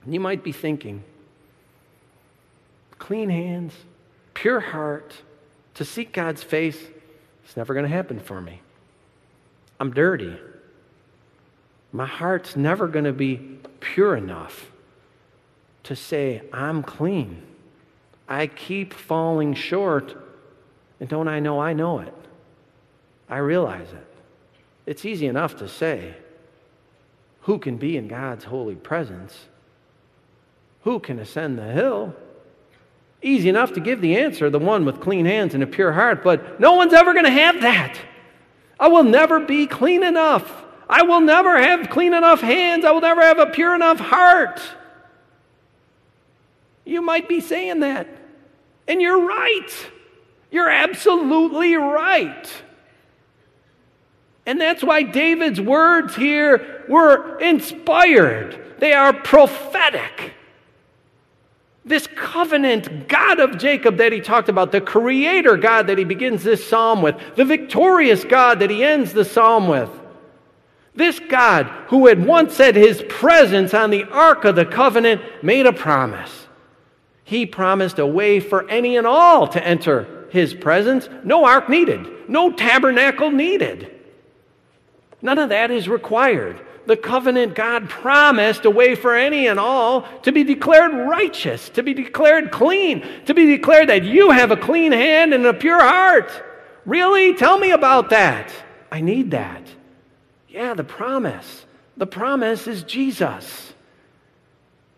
[0.05, 1.03] And you might be thinking,
[2.99, 3.73] clean hands,
[4.33, 5.13] pure heart,
[5.75, 6.79] to seek God's face,
[7.45, 8.61] it's never going to happen for me.
[9.81, 10.37] I'm dirty.
[11.91, 14.71] My heart's never going to be pure enough
[15.83, 17.43] to say, I'm clean.
[18.29, 20.15] I keep falling short,
[21.01, 22.15] and don't I know I know it?
[23.29, 24.07] I realize it.
[24.87, 26.15] It's easy enough to say,
[27.43, 29.47] Who can be in God's holy presence?
[30.83, 32.15] Who can ascend the hill?
[33.23, 36.25] Easy enough to give the answer, the one with clean hands and a pure heart,
[36.25, 37.97] but no one's ever going to have that.
[38.81, 40.65] I will never be clean enough.
[40.89, 42.85] I will never have clean enough hands.
[42.85, 44.61] I will never have a pure enough heart.
[46.85, 48.09] You might be saying that.
[48.89, 49.71] And you're right.
[50.51, 52.53] You're absolutely right.
[54.47, 60.35] And that's why David's words here were inspired, they are prophetic.
[61.85, 66.45] This covenant God of Jacob that he talked about, the creator God that he begins
[66.45, 69.91] this psalm with, the victorious God that he ends the psalm with.
[70.95, 75.67] This God, who had once said his presence on the Ark of the Covenant, made
[75.67, 76.47] a promise.
[77.25, 81.09] He promised a way for any and all to enter his presence.
[81.25, 84.02] No ark needed, no tabernacle needed.
[85.23, 86.61] None of that is required.
[86.85, 91.83] The covenant God promised a way for any and all to be declared righteous, to
[91.83, 95.81] be declared clean, to be declared that you have a clean hand and a pure
[95.81, 96.31] heart.
[96.85, 97.35] Really?
[97.35, 98.53] Tell me about that.
[98.91, 99.63] I need that.
[100.49, 101.65] Yeah, the promise.
[101.97, 103.73] The promise is Jesus.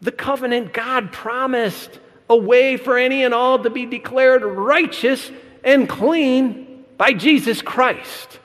[0.01, 2.01] The covenant God promised
[2.31, 5.31] a way for any and all to be declared righteous
[5.63, 8.39] and clean by Jesus Christ.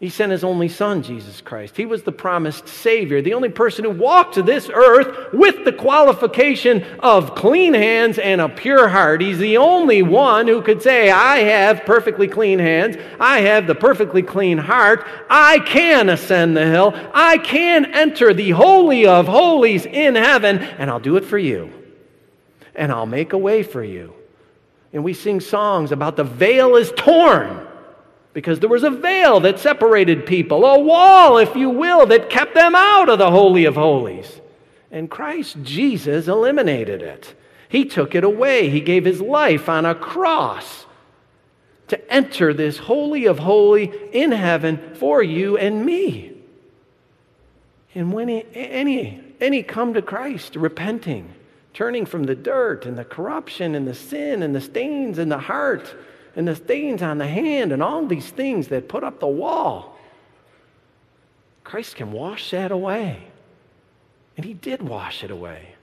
[0.00, 1.76] He sent his only son, Jesus Christ.
[1.76, 5.72] He was the promised Savior, the only person who walked to this earth with the
[5.72, 9.20] qualification of clean hands and a pure heart.
[9.20, 12.96] He's the only one who could say, I have perfectly clean hands.
[13.18, 15.04] I have the perfectly clean heart.
[15.28, 16.92] I can ascend the hill.
[17.12, 21.72] I can enter the Holy of Holies in heaven, and I'll do it for you.
[22.76, 24.14] And I'll make a way for you.
[24.92, 27.67] And we sing songs about the veil is torn
[28.38, 32.54] because there was a veil that separated people, a wall, if you will, that kept
[32.54, 34.40] them out of the Holy of Holies.
[34.92, 37.34] And Christ Jesus eliminated it.
[37.68, 38.70] He took it away.
[38.70, 40.86] He gave his life on a cross
[41.88, 46.32] to enter this Holy of Holy in heaven for you and me.
[47.92, 51.34] And when any, any come to Christ repenting,
[51.74, 55.38] turning from the dirt and the corruption and the sin and the stains in the
[55.38, 55.92] heart,
[56.38, 59.98] and the stains on the hand and all these things that put up the wall.
[61.64, 63.24] Christ can wash that away.
[64.36, 65.74] And he did wash it away.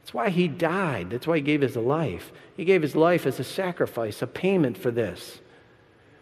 [0.00, 1.10] That's why he died.
[1.10, 2.32] That's why he gave his life.
[2.56, 5.40] He gave his life as a sacrifice, a payment for this.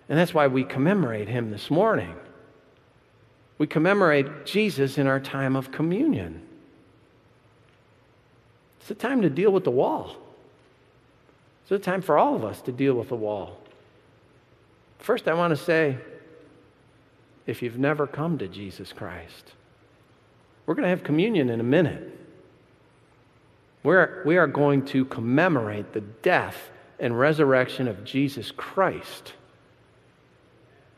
[0.08, 2.16] And that's why we commemorate him this morning.
[3.56, 6.42] We commemorate Jesus in our time of communion.
[8.80, 10.16] It's a time to deal with the wall.
[11.62, 13.60] It's a time for all of us to deal with the wall.
[14.98, 15.98] First, I want to say
[17.46, 19.52] if you've never come to Jesus Christ,
[20.66, 22.12] we're going to have communion in a minute.
[23.82, 29.34] We're, we are going to commemorate the death and resurrection of Jesus Christ.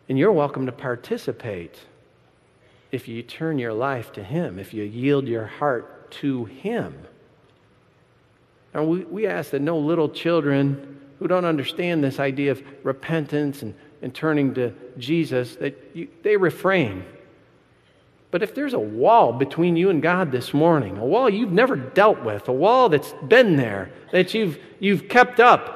[0.09, 1.79] And you're welcome to participate
[2.91, 6.95] if you turn your life to Him, if you yield your heart to Him.
[8.73, 13.63] And we, we ask that no little children who don't understand this idea of repentance
[13.63, 17.05] and and turning to Jesus, that you, they refrain.
[18.31, 21.77] But if there's a wall between you and God this morning, a wall you've never
[21.77, 25.75] dealt with, a wall that's been there, that you've, you've kept up,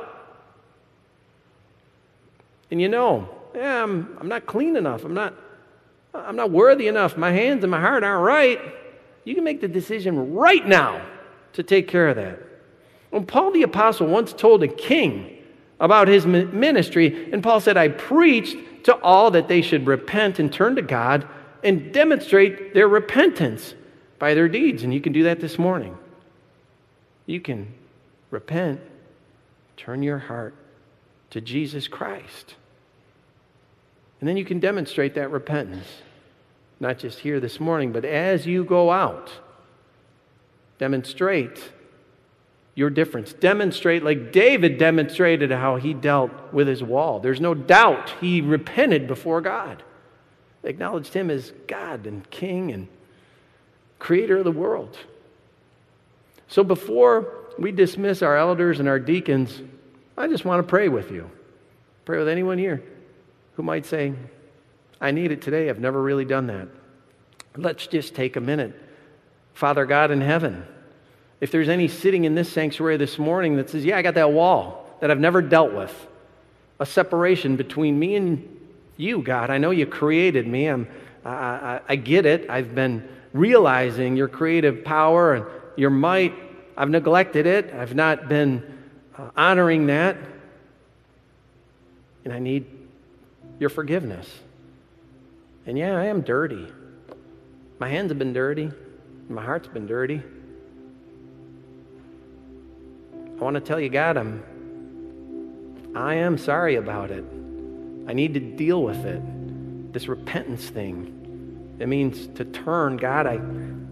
[2.70, 5.34] and you know, yeah, I'm, I'm not clean enough, I'm not,
[6.14, 8.60] I'm not worthy enough, my hands and my heart aren't right,
[9.24, 11.04] you can make the decision right now
[11.54, 12.40] to take care of that.
[13.10, 15.31] When Paul the Apostle once told a king,
[15.82, 17.30] about his ministry.
[17.32, 21.26] And Paul said, I preached to all that they should repent and turn to God
[21.62, 23.74] and demonstrate their repentance
[24.20, 24.84] by their deeds.
[24.84, 25.98] And you can do that this morning.
[27.26, 27.74] You can
[28.30, 28.80] repent,
[29.76, 30.54] turn your heart
[31.30, 32.54] to Jesus Christ.
[34.20, 35.88] And then you can demonstrate that repentance,
[36.78, 39.32] not just here this morning, but as you go out.
[40.78, 41.72] Demonstrate
[42.74, 43.32] your difference.
[43.32, 47.20] Demonstrate, like David demonstrated how he dealt with his wall.
[47.20, 49.82] There's no doubt he repented before God,
[50.62, 52.88] acknowledged him as God and King and
[53.98, 54.98] creator of the world.
[56.48, 59.62] So before we dismiss our elders and our deacons,
[60.16, 61.30] I just want to pray with you.
[62.04, 62.82] Pray with anyone here
[63.54, 64.14] who might say,
[65.00, 65.68] I need it today.
[65.68, 66.68] I've never really done that.
[67.56, 68.74] Let's just take a minute.
[69.52, 70.66] Father God in heaven,
[71.42, 74.30] if there's any sitting in this sanctuary this morning that says, Yeah, I got that
[74.30, 75.92] wall that I've never dealt with,
[76.78, 78.60] a separation between me and
[78.96, 79.50] you, God.
[79.50, 80.68] I know you created me.
[80.68, 80.86] I'm,
[81.24, 82.48] I, I, I get it.
[82.48, 86.32] I've been realizing your creative power and your might.
[86.76, 87.74] I've neglected it.
[87.74, 88.62] I've not been
[89.18, 90.16] uh, honoring that.
[92.24, 92.66] And I need
[93.58, 94.30] your forgiveness.
[95.66, 96.68] And yeah, I am dirty.
[97.80, 98.70] My hands have been dirty.
[99.28, 100.22] My heart's been dirty.
[103.42, 104.40] I want to tell you, God, I'm
[105.96, 107.24] I am sorry about it.
[108.06, 109.92] I need to deal with it.
[109.92, 111.74] This repentance thing.
[111.80, 112.98] It means to turn.
[112.98, 113.40] God, I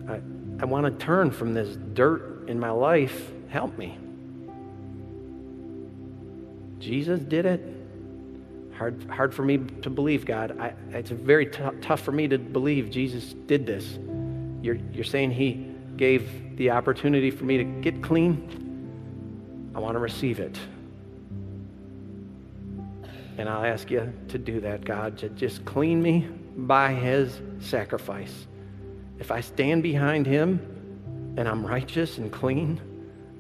[0.08, 0.20] I,
[0.60, 3.32] I want to turn from this dirt in my life.
[3.48, 3.98] Help me.
[6.78, 7.60] Jesus did it.
[8.74, 10.60] Hard, hard for me to believe, God.
[10.60, 13.98] I, it's very t- tough for me to believe Jesus did this.
[14.62, 18.69] You're, you're saying He gave the opportunity for me to get clean?
[19.74, 20.58] I want to receive it.
[23.38, 28.46] And I'll ask you to do that, God, to just clean me by His sacrifice.
[29.18, 32.80] If I stand behind Him and I'm righteous and clean,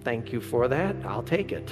[0.02, 0.96] thank you for that.
[1.04, 1.70] I'll take it.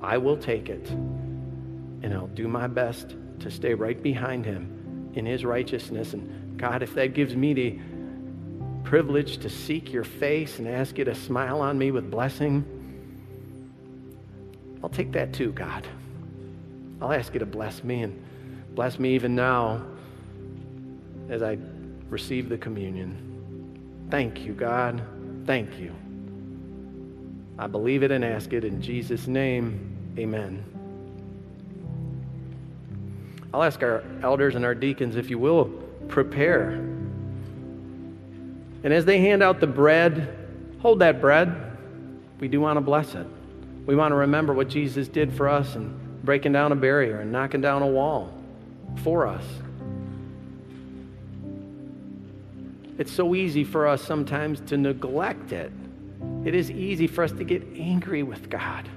[0.00, 0.88] I will take it.
[0.90, 6.14] And I'll do my best to stay right behind Him in His righteousness.
[6.14, 7.78] And God, if that gives me the
[8.84, 12.64] privilege to seek your face and ask you to smile on me with blessing,
[14.82, 15.86] I'll take that too, God.
[17.00, 18.22] I'll ask you to bless me and
[18.74, 19.82] bless me even now
[21.28, 21.58] as I
[22.08, 24.06] receive the communion.
[24.10, 25.02] Thank you, God.
[25.46, 25.94] Thank you.
[27.58, 29.96] I believe it and ask it in Jesus' name.
[30.18, 30.64] Amen.
[33.52, 35.66] I'll ask our elders and our deacons, if you will,
[36.08, 36.70] prepare.
[38.82, 40.36] And as they hand out the bread,
[40.80, 41.54] hold that bread.
[42.38, 43.26] We do want to bless it.
[43.90, 47.32] We want to remember what Jesus did for us and breaking down a barrier and
[47.32, 48.32] knocking down a wall
[49.02, 49.42] for us.
[52.98, 55.72] It's so easy for us sometimes to neglect it.
[56.44, 58.88] It is easy for us to get angry with God.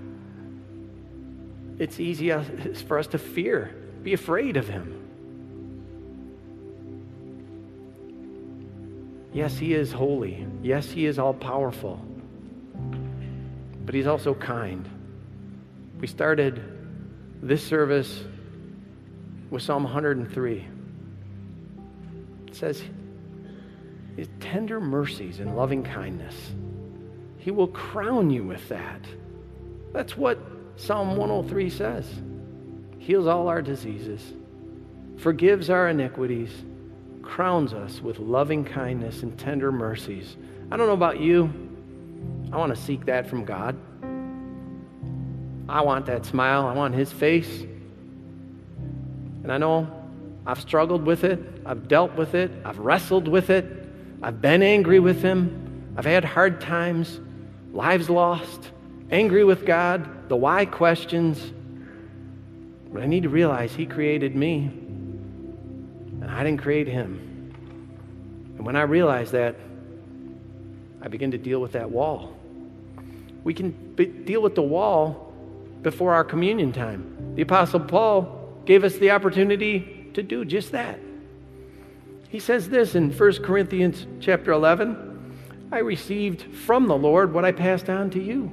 [1.80, 2.32] It's easy
[2.86, 5.00] for us to fear, be afraid of Him.
[9.34, 10.46] Yes, He is holy.
[10.62, 12.00] Yes, He is all powerful.
[13.86, 14.88] But He's also kind.
[16.00, 16.62] We started
[17.42, 18.24] this service
[19.50, 20.68] with Psalm 103.
[22.48, 22.82] It says,
[24.16, 26.36] His tender mercies and loving kindness.
[27.38, 29.02] He will crown you with that.
[29.92, 30.40] That's what
[30.76, 32.06] Psalm 103 says.
[33.00, 34.34] Heals all our diseases,
[35.18, 36.52] forgives our iniquities,
[37.22, 40.38] crowns us with loving kindness and tender mercies.
[40.72, 41.73] I don't know about you.
[42.54, 43.76] I want to seek that from God.
[45.68, 46.68] I want that smile.
[46.68, 47.62] I want His face.
[49.42, 49.92] And I know
[50.46, 51.40] I've struggled with it.
[51.66, 52.52] I've dealt with it.
[52.64, 53.66] I've wrestled with it.
[54.22, 55.96] I've been angry with Him.
[55.98, 57.20] I've had hard times,
[57.72, 58.70] lives lost,
[59.10, 61.52] angry with God, the why questions.
[62.92, 64.66] But I need to realize He created me,
[66.22, 67.52] and I didn't create Him.
[68.58, 69.56] And when I realize that,
[71.02, 72.38] I begin to deal with that wall.
[73.44, 75.34] We can be, deal with the wall
[75.82, 77.36] before our communion time.
[77.36, 81.00] The Apostle Paul gave us the opportunity to do just that.
[82.30, 85.12] He says this in 1 Corinthians chapter 11
[85.72, 88.52] I received from the Lord what I passed on to you.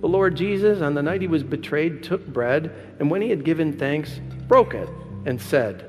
[0.00, 3.44] The Lord Jesus, on the night he was betrayed, took bread, and when he had
[3.44, 4.88] given thanks, broke it
[5.24, 5.88] and said,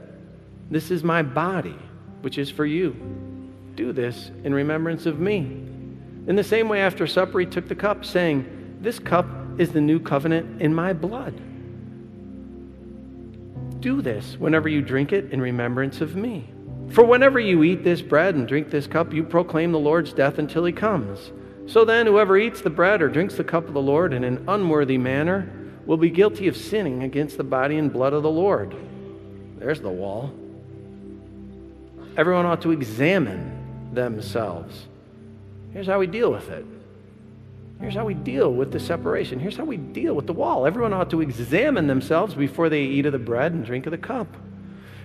[0.70, 1.76] This is my body,
[2.22, 2.96] which is for you.
[3.76, 5.68] Do this in remembrance of me.
[6.28, 9.82] In the same way, after supper, he took the cup, saying, This cup is the
[9.82, 11.40] new covenant in my blood.
[13.82, 16.50] Do this whenever you drink it in remembrance of me.
[16.90, 20.38] For whenever you eat this bread and drink this cup, you proclaim the Lord's death
[20.38, 21.32] until he comes.
[21.66, 24.46] So then, whoever eats the bread or drinks the cup of the Lord in an
[24.48, 25.50] unworthy manner
[25.86, 28.76] will be guilty of sinning against the body and blood of the Lord.
[29.58, 30.34] There's the wall.
[32.16, 34.88] Everyone ought to examine themselves.
[35.74, 36.66] Here's how we deal with it
[37.84, 39.42] Here's how we deal with the separation.
[39.42, 40.66] Here's how we deal with the wall.
[40.66, 43.98] Everyone ought to examine themselves before they eat of the bread and drink of the
[43.98, 44.38] cup.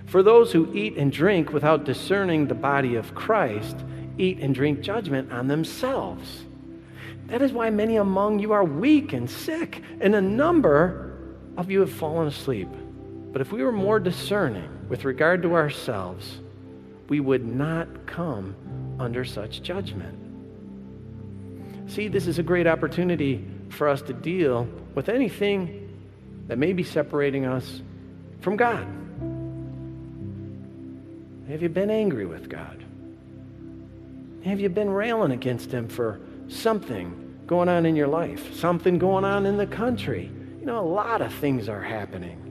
[0.05, 3.75] For those who eat and drink without discerning the body of Christ
[4.17, 6.45] eat and drink judgment on themselves.
[7.27, 11.17] That is why many among you are weak and sick, and a number
[11.57, 12.69] of you have fallen asleep.
[13.33, 16.39] But if we were more discerning with regard to ourselves,
[17.09, 18.55] we would not come
[18.99, 20.28] under such judgment.
[21.89, 25.99] See, this is a great opportunity for us to deal with anything
[26.47, 27.81] that may be separating us
[28.41, 28.87] from God.
[31.49, 32.85] Have you been angry with God?
[34.45, 38.53] Have you been railing against Him for something going on in your life?
[38.53, 40.29] Something going on in the country?
[40.59, 42.45] You know, a lot of things are happening.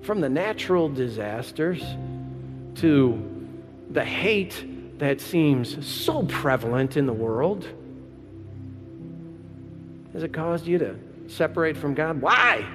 [0.00, 1.84] From the natural disasters
[2.76, 3.46] to
[3.90, 7.68] the hate that seems so prevalent in the world.
[10.12, 10.96] Has it caused you to
[11.26, 12.20] separate from God?
[12.20, 12.66] Why?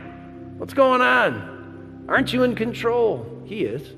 [0.58, 2.06] What's going on?
[2.08, 3.44] Aren't you in control?
[3.46, 3.94] He is.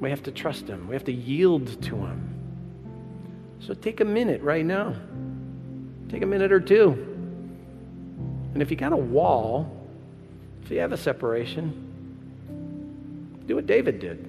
[0.00, 2.26] We have to trust Him, we have to yield to Him.
[3.60, 4.94] So take a minute right now.
[6.08, 6.92] Take a minute or two.
[8.54, 9.70] And if you got a wall,
[10.62, 11.86] if you have a separation,
[13.46, 14.26] do what David did.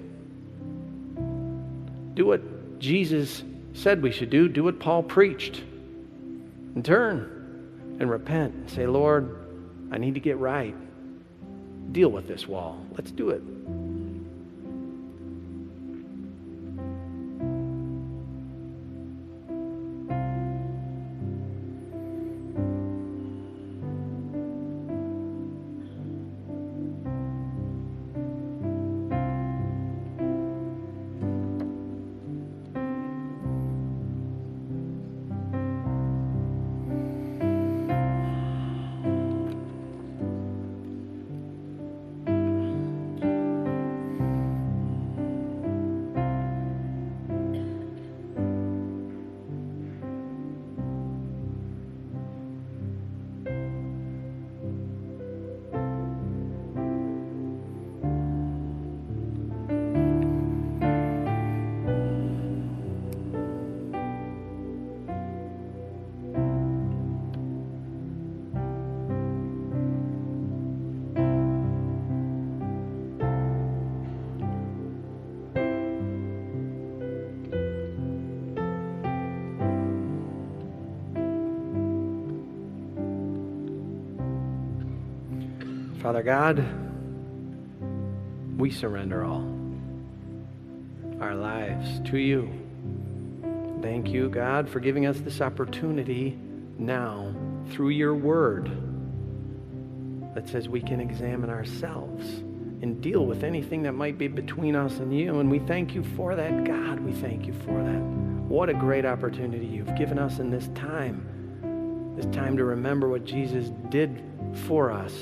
[2.14, 3.42] Do what Jesus
[3.74, 4.48] said we should do.
[4.48, 5.62] Do what Paul preached.
[6.74, 9.36] And turn and repent and say, Lord,
[9.90, 10.74] I need to get right.
[11.92, 12.84] Deal with this wall.
[12.96, 13.42] Let's do it.
[86.22, 86.64] Father God,
[88.56, 89.52] we surrender all
[91.20, 92.48] our lives to you.
[93.82, 96.38] Thank you, God, for giving us this opportunity
[96.78, 97.34] now
[97.70, 98.70] through your word
[100.36, 102.24] that says we can examine ourselves
[102.82, 105.40] and deal with anything that might be between us and you.
[105.40, 107.00] And we thank you for that, God.
[107.00, 108.00] We thank you for that.
[108.48, 112.14] What a great opportunity you've given us in this time.
[112.14, 114.22] This time to remember what Jesus did
[114.68, 115.12] for us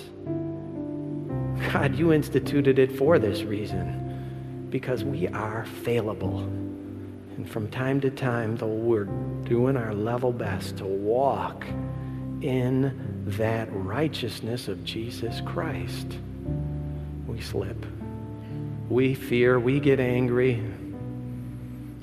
[1.72, 6.40] God, you instituted it for this reason, because we are failable.
[7.36, 9.04] And from time to time, though we're
[9.44, 11.64] doing our level best to walk
[12.40, 16.18] in that righteousness of Jesus Christ,
[17.26, 17.86] we slip.
[18.88, 20.54] We fear, we get angry,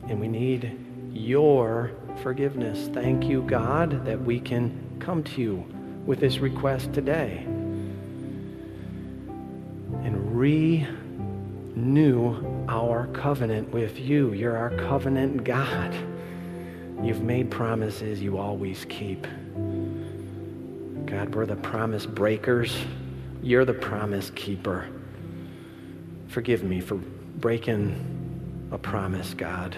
[0.07, 0.77] and we need
[1.11, 1.91] your
[2.23, 2.89] forgiveness.
[2.93, 5.65] Thank you, God, that we can come to you
[6.05, 7.45] with this request today
[10.38, 12.35] renew
[12.69, 14.33] our covenant with you.
[14.33, 15.95] You're our covenant God.
[17.01, 19.25] You've made promises you always keep.
[21.07, 22.77] God, we're the promise breakers.
[23.41, 24.88] You're the promise keeper.
[26.27, 29.75] Forgive me for breaking a promise, God.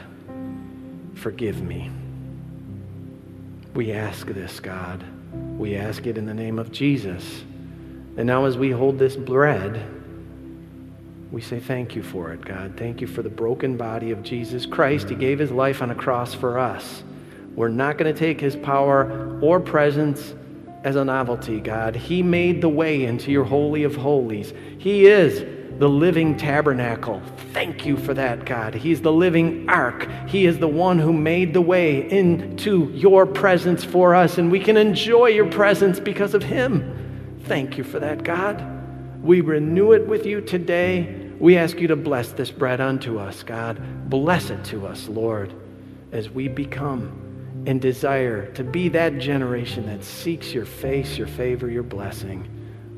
[1.14, 1.89] Forgive me.
[3.76, 5.05] We ask this, God.
[5.57, 7.43] We ask it in the name of Jesus.
[8.18, 9.99] And now, as we hold this bread,
[11.32, 12.75] we say thank you for it, God.
[12.75, 15.09] Thank you for the broken body of Jesus Christ.
[15.09, 17.03] He gave his life on a cross for us.
[17.55, 20.34] We're not going to take his power or presence
[20.84, 21.95] as a novelty, God.
[21.95, 24.53] He made the way into your Holy of Holies.
[24.80, 25.45] He is
[25.77, 27.21] the living tabernacle.
[27.53, 28.73] Thank you for that, God.
[28.73, 30.07] He's the living ark.
[30.27, 34.59] He is the one who made the way into your presence for us, and we
[34.59, 37.38] can enjoy your presence because of him.
[37.45, 38.63] Thank you for that, God.
[39.23, 41.18] We renew it with you today.
[41.40, 44.10] We ask you to bless this bread unto us, God.
[44.10, 45.54] Bless it to us, Lord,
[46.12, 51.70] as we become and desire to be that generation that seeks your face, your favor,
[51.70, 52.48] your blessing.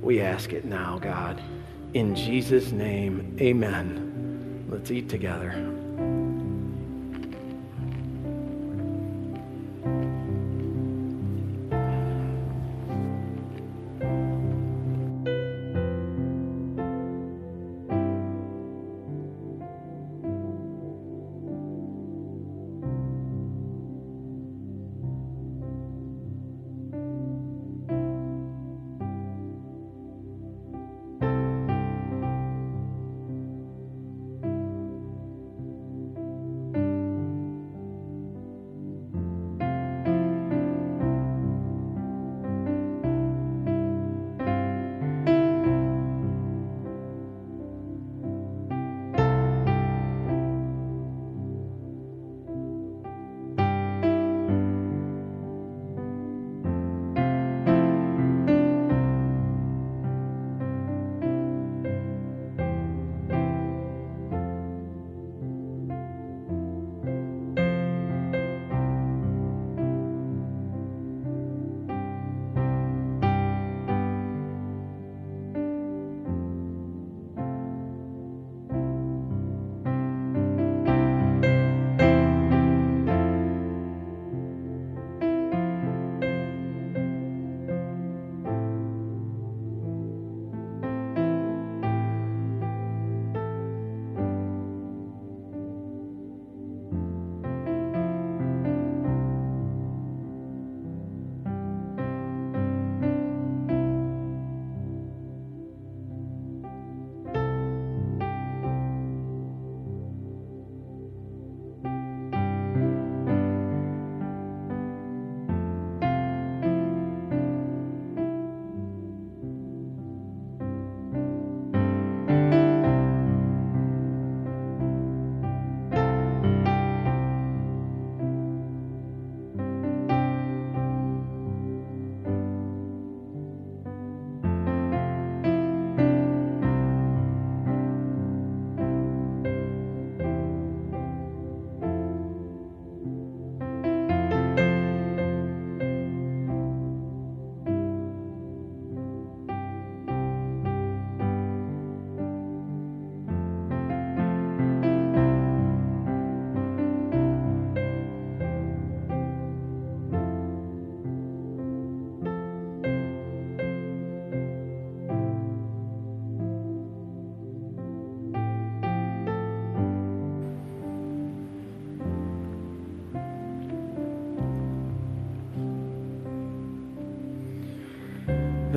[0.01, 1.41] We ask it now, God.
[1.93, 4.67] In Jesus' name, amen.
[4.69, 5.80] Let's eat together.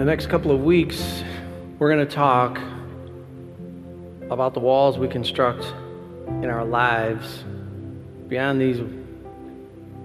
[0.04, 1.24] The next couple of weeks,
[1.78, 2.60] we're going to talk
[4.30, 5.64] about the walls we construct
[6.26, 7.42] in our lives
[8.28, 8.82] beyond these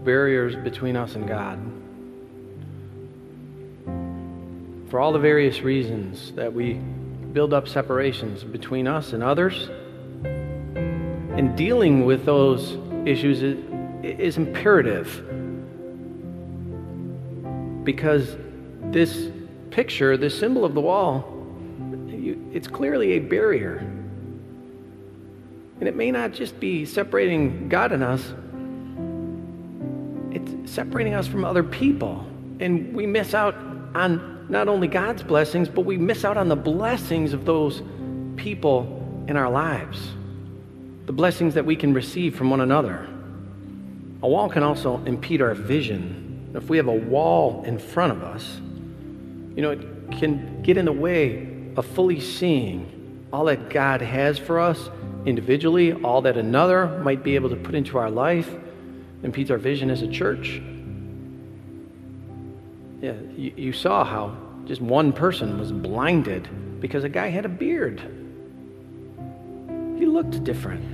[0.05, 1.59] barriers between us and God.
[4.89, 6.75] For all the various reasons that we
[7.33, 9.69] build up separations between us and others,
[10.23, 13.57] and dealing with those issues is,
[14.01, 15.25] is imperative
[17.83, 18.37] because
[18.93, 19.29] this
[19.71, 21.35] picture, this symbol of the wall,
[22.51, 23.77] it's clearly a barrier.
[25.79, 28.33] And it may not just be separating God and us,
[30.31, 32.25] it's separating us from other people.
[32.59, 33.55] And we miss out
[33.95, 37.81] on not only God's blessings, but we miss out on the blessings of those
[38.35, 40.09] people in our lives,
[41.05, 43.07] the blessings that we can receive from one another.
[44.21, 46.51] A wall can also impede our vision.
[46.55, 48.59] If we have a wall in front of us,
[49.59, 51.45] you know, it can get in the way
[51.75, 54.89] of fully seeing all that God has for us
[55.25, 58.49] individually, all that another might be able to put into our life,
[59.21, 60.61] impedes our vision as a church.
[63.01, 66.47] Yeah, you, you saw how just one person was blinded
[66.79, 67.99] because a guy had a beard.
[69.97, 70.85] He looked different.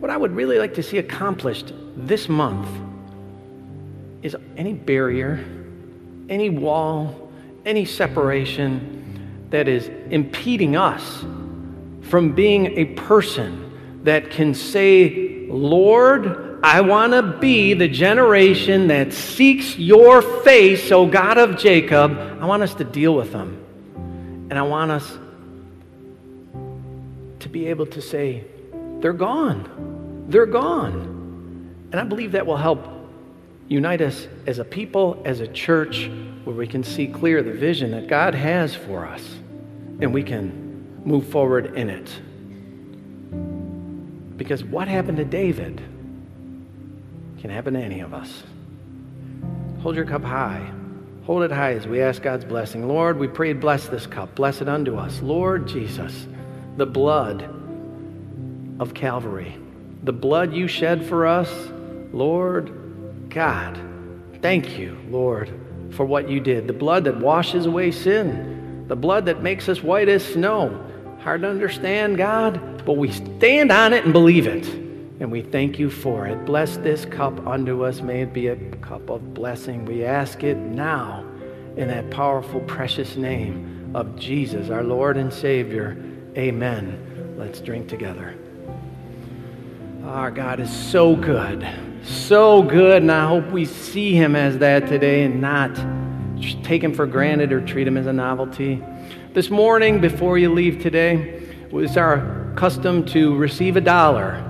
[0.00, 2.66] What I would really like to see accomplished this month
[4.22, 5.44] is any barrier
[6.28, 7.30] any wall,
[7.64, 11.24] any separation that is impeding us
[12.02, 13.62] from being a person
[14.04, 21.06] that can say, Lord, I want to be the generation that seeks your face, O
[21.06, 22.16] God of Jacob.
[22.40, 23.62] I want us to deal with them.
[24.50, 25.18] And I want us
[27.40, 28.44] to be able to say,
[29.00, 30.26] they're gone.
[30.28, 31.88] They're gone.
[31.92, 32.95] And I believe that will help
[33.68, 36.08] Unite us as a people, as a church,
[36.44, 39.22] where we can see clear the vision that God has for us
[40.00, 42.20] and we can move forward in it.
[44.36, 45.78] Because what happened to David
[47.40, 48.44] can happen to any of us.
[49.80, 50.70] Hold your cup high.
[51.24, 52.86] Hold it high as we ask God's blessing.
[52.86, 54.34] Lord, we pray, bless this cup.
[54.36, 55.20] Bless it unto us.
[55.22, 56.26] Lord Jesus,
[56.76, 57.42] the blood
[58.78, 59.56] of Calvary,
[60.04, 61.50] the blood you shed for us,
[62.12, 62.75] Lord
[63.36, 63.78] God,
[64.40, 65.50] thank you, Lord,
[65.90, 66.66] for what you did.
[66.66, 70.82] The blood that washes away sin, the blood that makes us white as snow.
[71.20, 74.66] Hard to understand, God, but we stand on it and believe it.
[75.20, 76.46] And we thank you for it.
[76.46, 78.00] Bless this cup unto us.
[78.00, 79.84] May it be a cup of blessing.
[79.84, 81.22] We ask it now
[81.76, 86.02] in that powerful, precious name of Jesus, our Lord and Savior.
[86.38, 87.34] Amen.
[87.36, 88.34] Let's drink together.
[90.06, 91.68] Our God is so good,
[92.04, 95.74] so good, and I hope we see Him as that today and not
[96.62, 98.80] take Him for granted or treat Him as a novelty.
[99.34, 101.42] This morning, before you leave today,
[101.72, 104.44] it's our custom to receive a dollar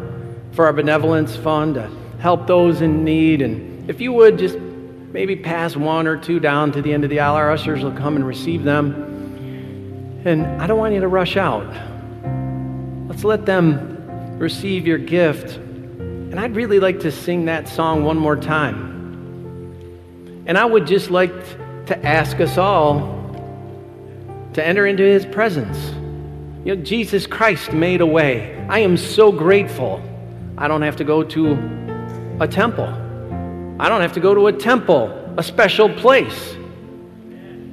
[0.53, 3.41] for our benevolence fund to help those in need.
[3.41, 7.09] And if you would just maybe pass one or two down to the end of
[7.09, 10.23] the aisle, our ushers will come and receive them.
[10.27, 11.67] And I don't want you to rush out.
[13.09, 13.96] Let's let them
[14.39, 15.57] receive your gift.
[15.57, 18.95] And I'd really like to sing that song one more time.
[20.47, 21.33] And I would just like
[21.87, 23.15] to ask us all
[24.53, 25.79] to enter into his presence.
[26.65, 28.65] You know, Jesus Christ made a way.
[28.69, 30.03] I am so grateful.
[30.59, 31.53] I don't have to go to
[32.41, 32.89] a temple.
[33.79, 36.57] I don't have to go to a temple, a special place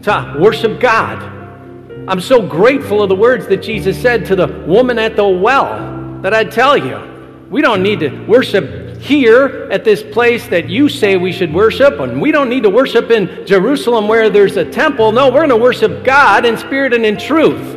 [0.03, 1.22] to worship God.
[2.07, 5.93] I'm so grateful of the words that Jesus said to the woman at the well
[6.24, 10.88] that I'd tell you, we don't need to worship here at this place that you
[10.88, 14.64] say we should worship, and we don't need to worship in Jerusalem where there's a
[14.64, 15.12] temple.
[15.12, 17.76] No, we're going to worship God in spirit and in truth.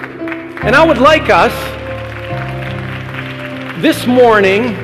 [0.62, 1.52] And I would like us
[3.82, 4.74] this morning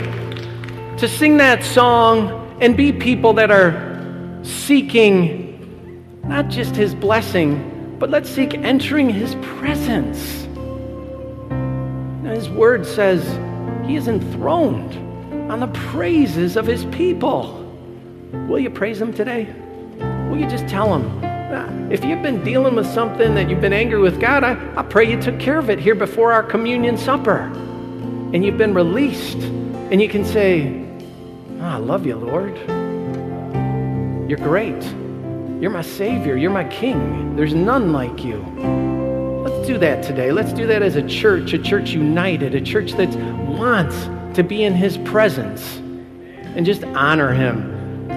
[0.97, 8.11] to sing that song and be people that are seeking not just His blessing, but
[8.11, 10.49] let's seek entering His presence.
[12.25, 13.23] His word says,
[13.93, 14.95] he is enthroned
[15.53, 17.59] on the praises of his people.
[18.49, 19.55] Will you praise him today?
[20.31, 21.21] Will you just tell him?
[21.23, 24.83] Ah, if you've been dealing with something that you've been angry with God, I, I
[24.83, 27.41] pray you took care of it here before our communion supper.
[28.33, 29.37] And you've been released.
[29.37, 30.87] And you can say,
[31.61, 32.57] oh, I love you, Lord.
[34.27, 34.83] You're great.
[35.61, 36.39] You're my Savior.
[36.39, 37.37] You're my King.
[37.37, 38.39] There's none like you.
[39.47, 40.33] Let's do that today.
[40.33, 43.13] Let's do that as a church, a church united, a church that
[43.53, 47.71] wants to be in His presence and just honor Him.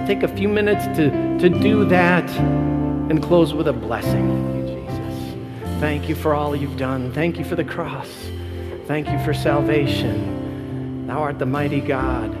[0.06, 2.28] Take a few minutes to, to do that
[3.10, 4.28] and close with a blessing.
[4.52, 5.80] Thank you, Jesus.
[5.80, 7.12] Thank you for all you've done.
[7.12, 8.08] Thank you for the cross.
[8.86, 11.06] Thank you for salvation.
[11.06, 12.32] Thou art the mighty God,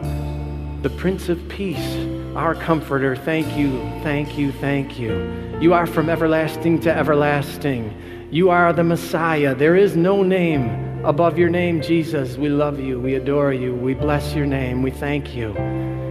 [0.82, 1.96] the Prince of Peace,
[2.36, 3.16] our comforter.
[3.16, 5.58] Thank you, thank you, thank you.
[5.60, 8.28] You are from everlasting to everlasting.
[8.30, 9.54] You are the Messiah.
[9.54, 12.36] There is no name above your name, Jesus.
[12.36, 12.98] We love you.
[12.98, 13.72] We adore you.
[13.72, 14.82] We bless your name.
[14.82, 15.52] We thank you.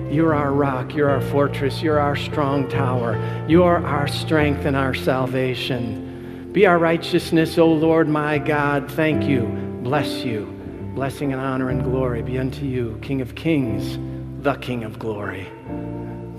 [0.10, 0.96] You're our rock.
[0.96, 1.82] You're our fortress.
[1.82, 3.20] You're our strong tower.
[3.50, 6.50] You are our strength and our salvation.
[6.54, 8.90] Be our righteousness, O Lord my God.
[8.90, 9.42] Thank you.
[9.84, 10.46] Bless you.
[10.96, 14.00] Blessing and honor and glory be unto you, King of kings,
[14.42, 15.50] the King of glory.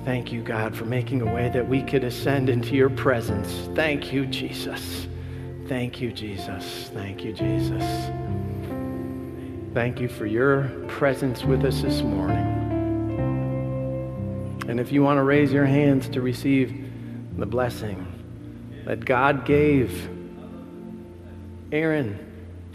[0.07, 3.69] Thank you, God, for making a way that we could ascend into your presence.
[3.75, 5.09] Thank you, Jesus.
[5.69, 6.91] Thank you, Jesus.
[6.95, 8.26] Thank you, Jesus.
[9.77, 12.47] Thank you for your presence with us this morning.
[14.67, 16.91] And if you want to raise your hands to receive
[17.37, 18.07] the blessing
[18.87, 20.09] that God gave
[21.73, 22.19] Aaron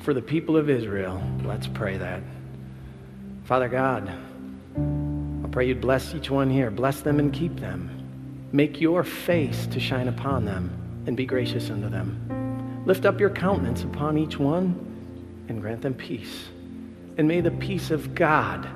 [0.03, 2.21] for the people of Israel, let's pray that.
[3.45, 4.07] Father God,
[4.77, 6.69] I pray you'd bless each one here.
[6.69, 7.89] Bless them and keep them.
[8.51, 12.83] Make your face to shine upon them and be gracious unto them.
[12.85, 16.50] Lift up your countenance upon each one and grant them peace.
[17.21, 18.67] And may the peace of God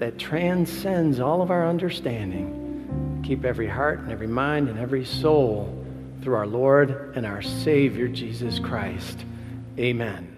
[0.00, 5.86] that transcends all of our understanding keep every heart and every mind and every soul
[6.20, 9.24] through our Lord and our Savior, Jesus Christ.
[9.78, 10.31] Amen.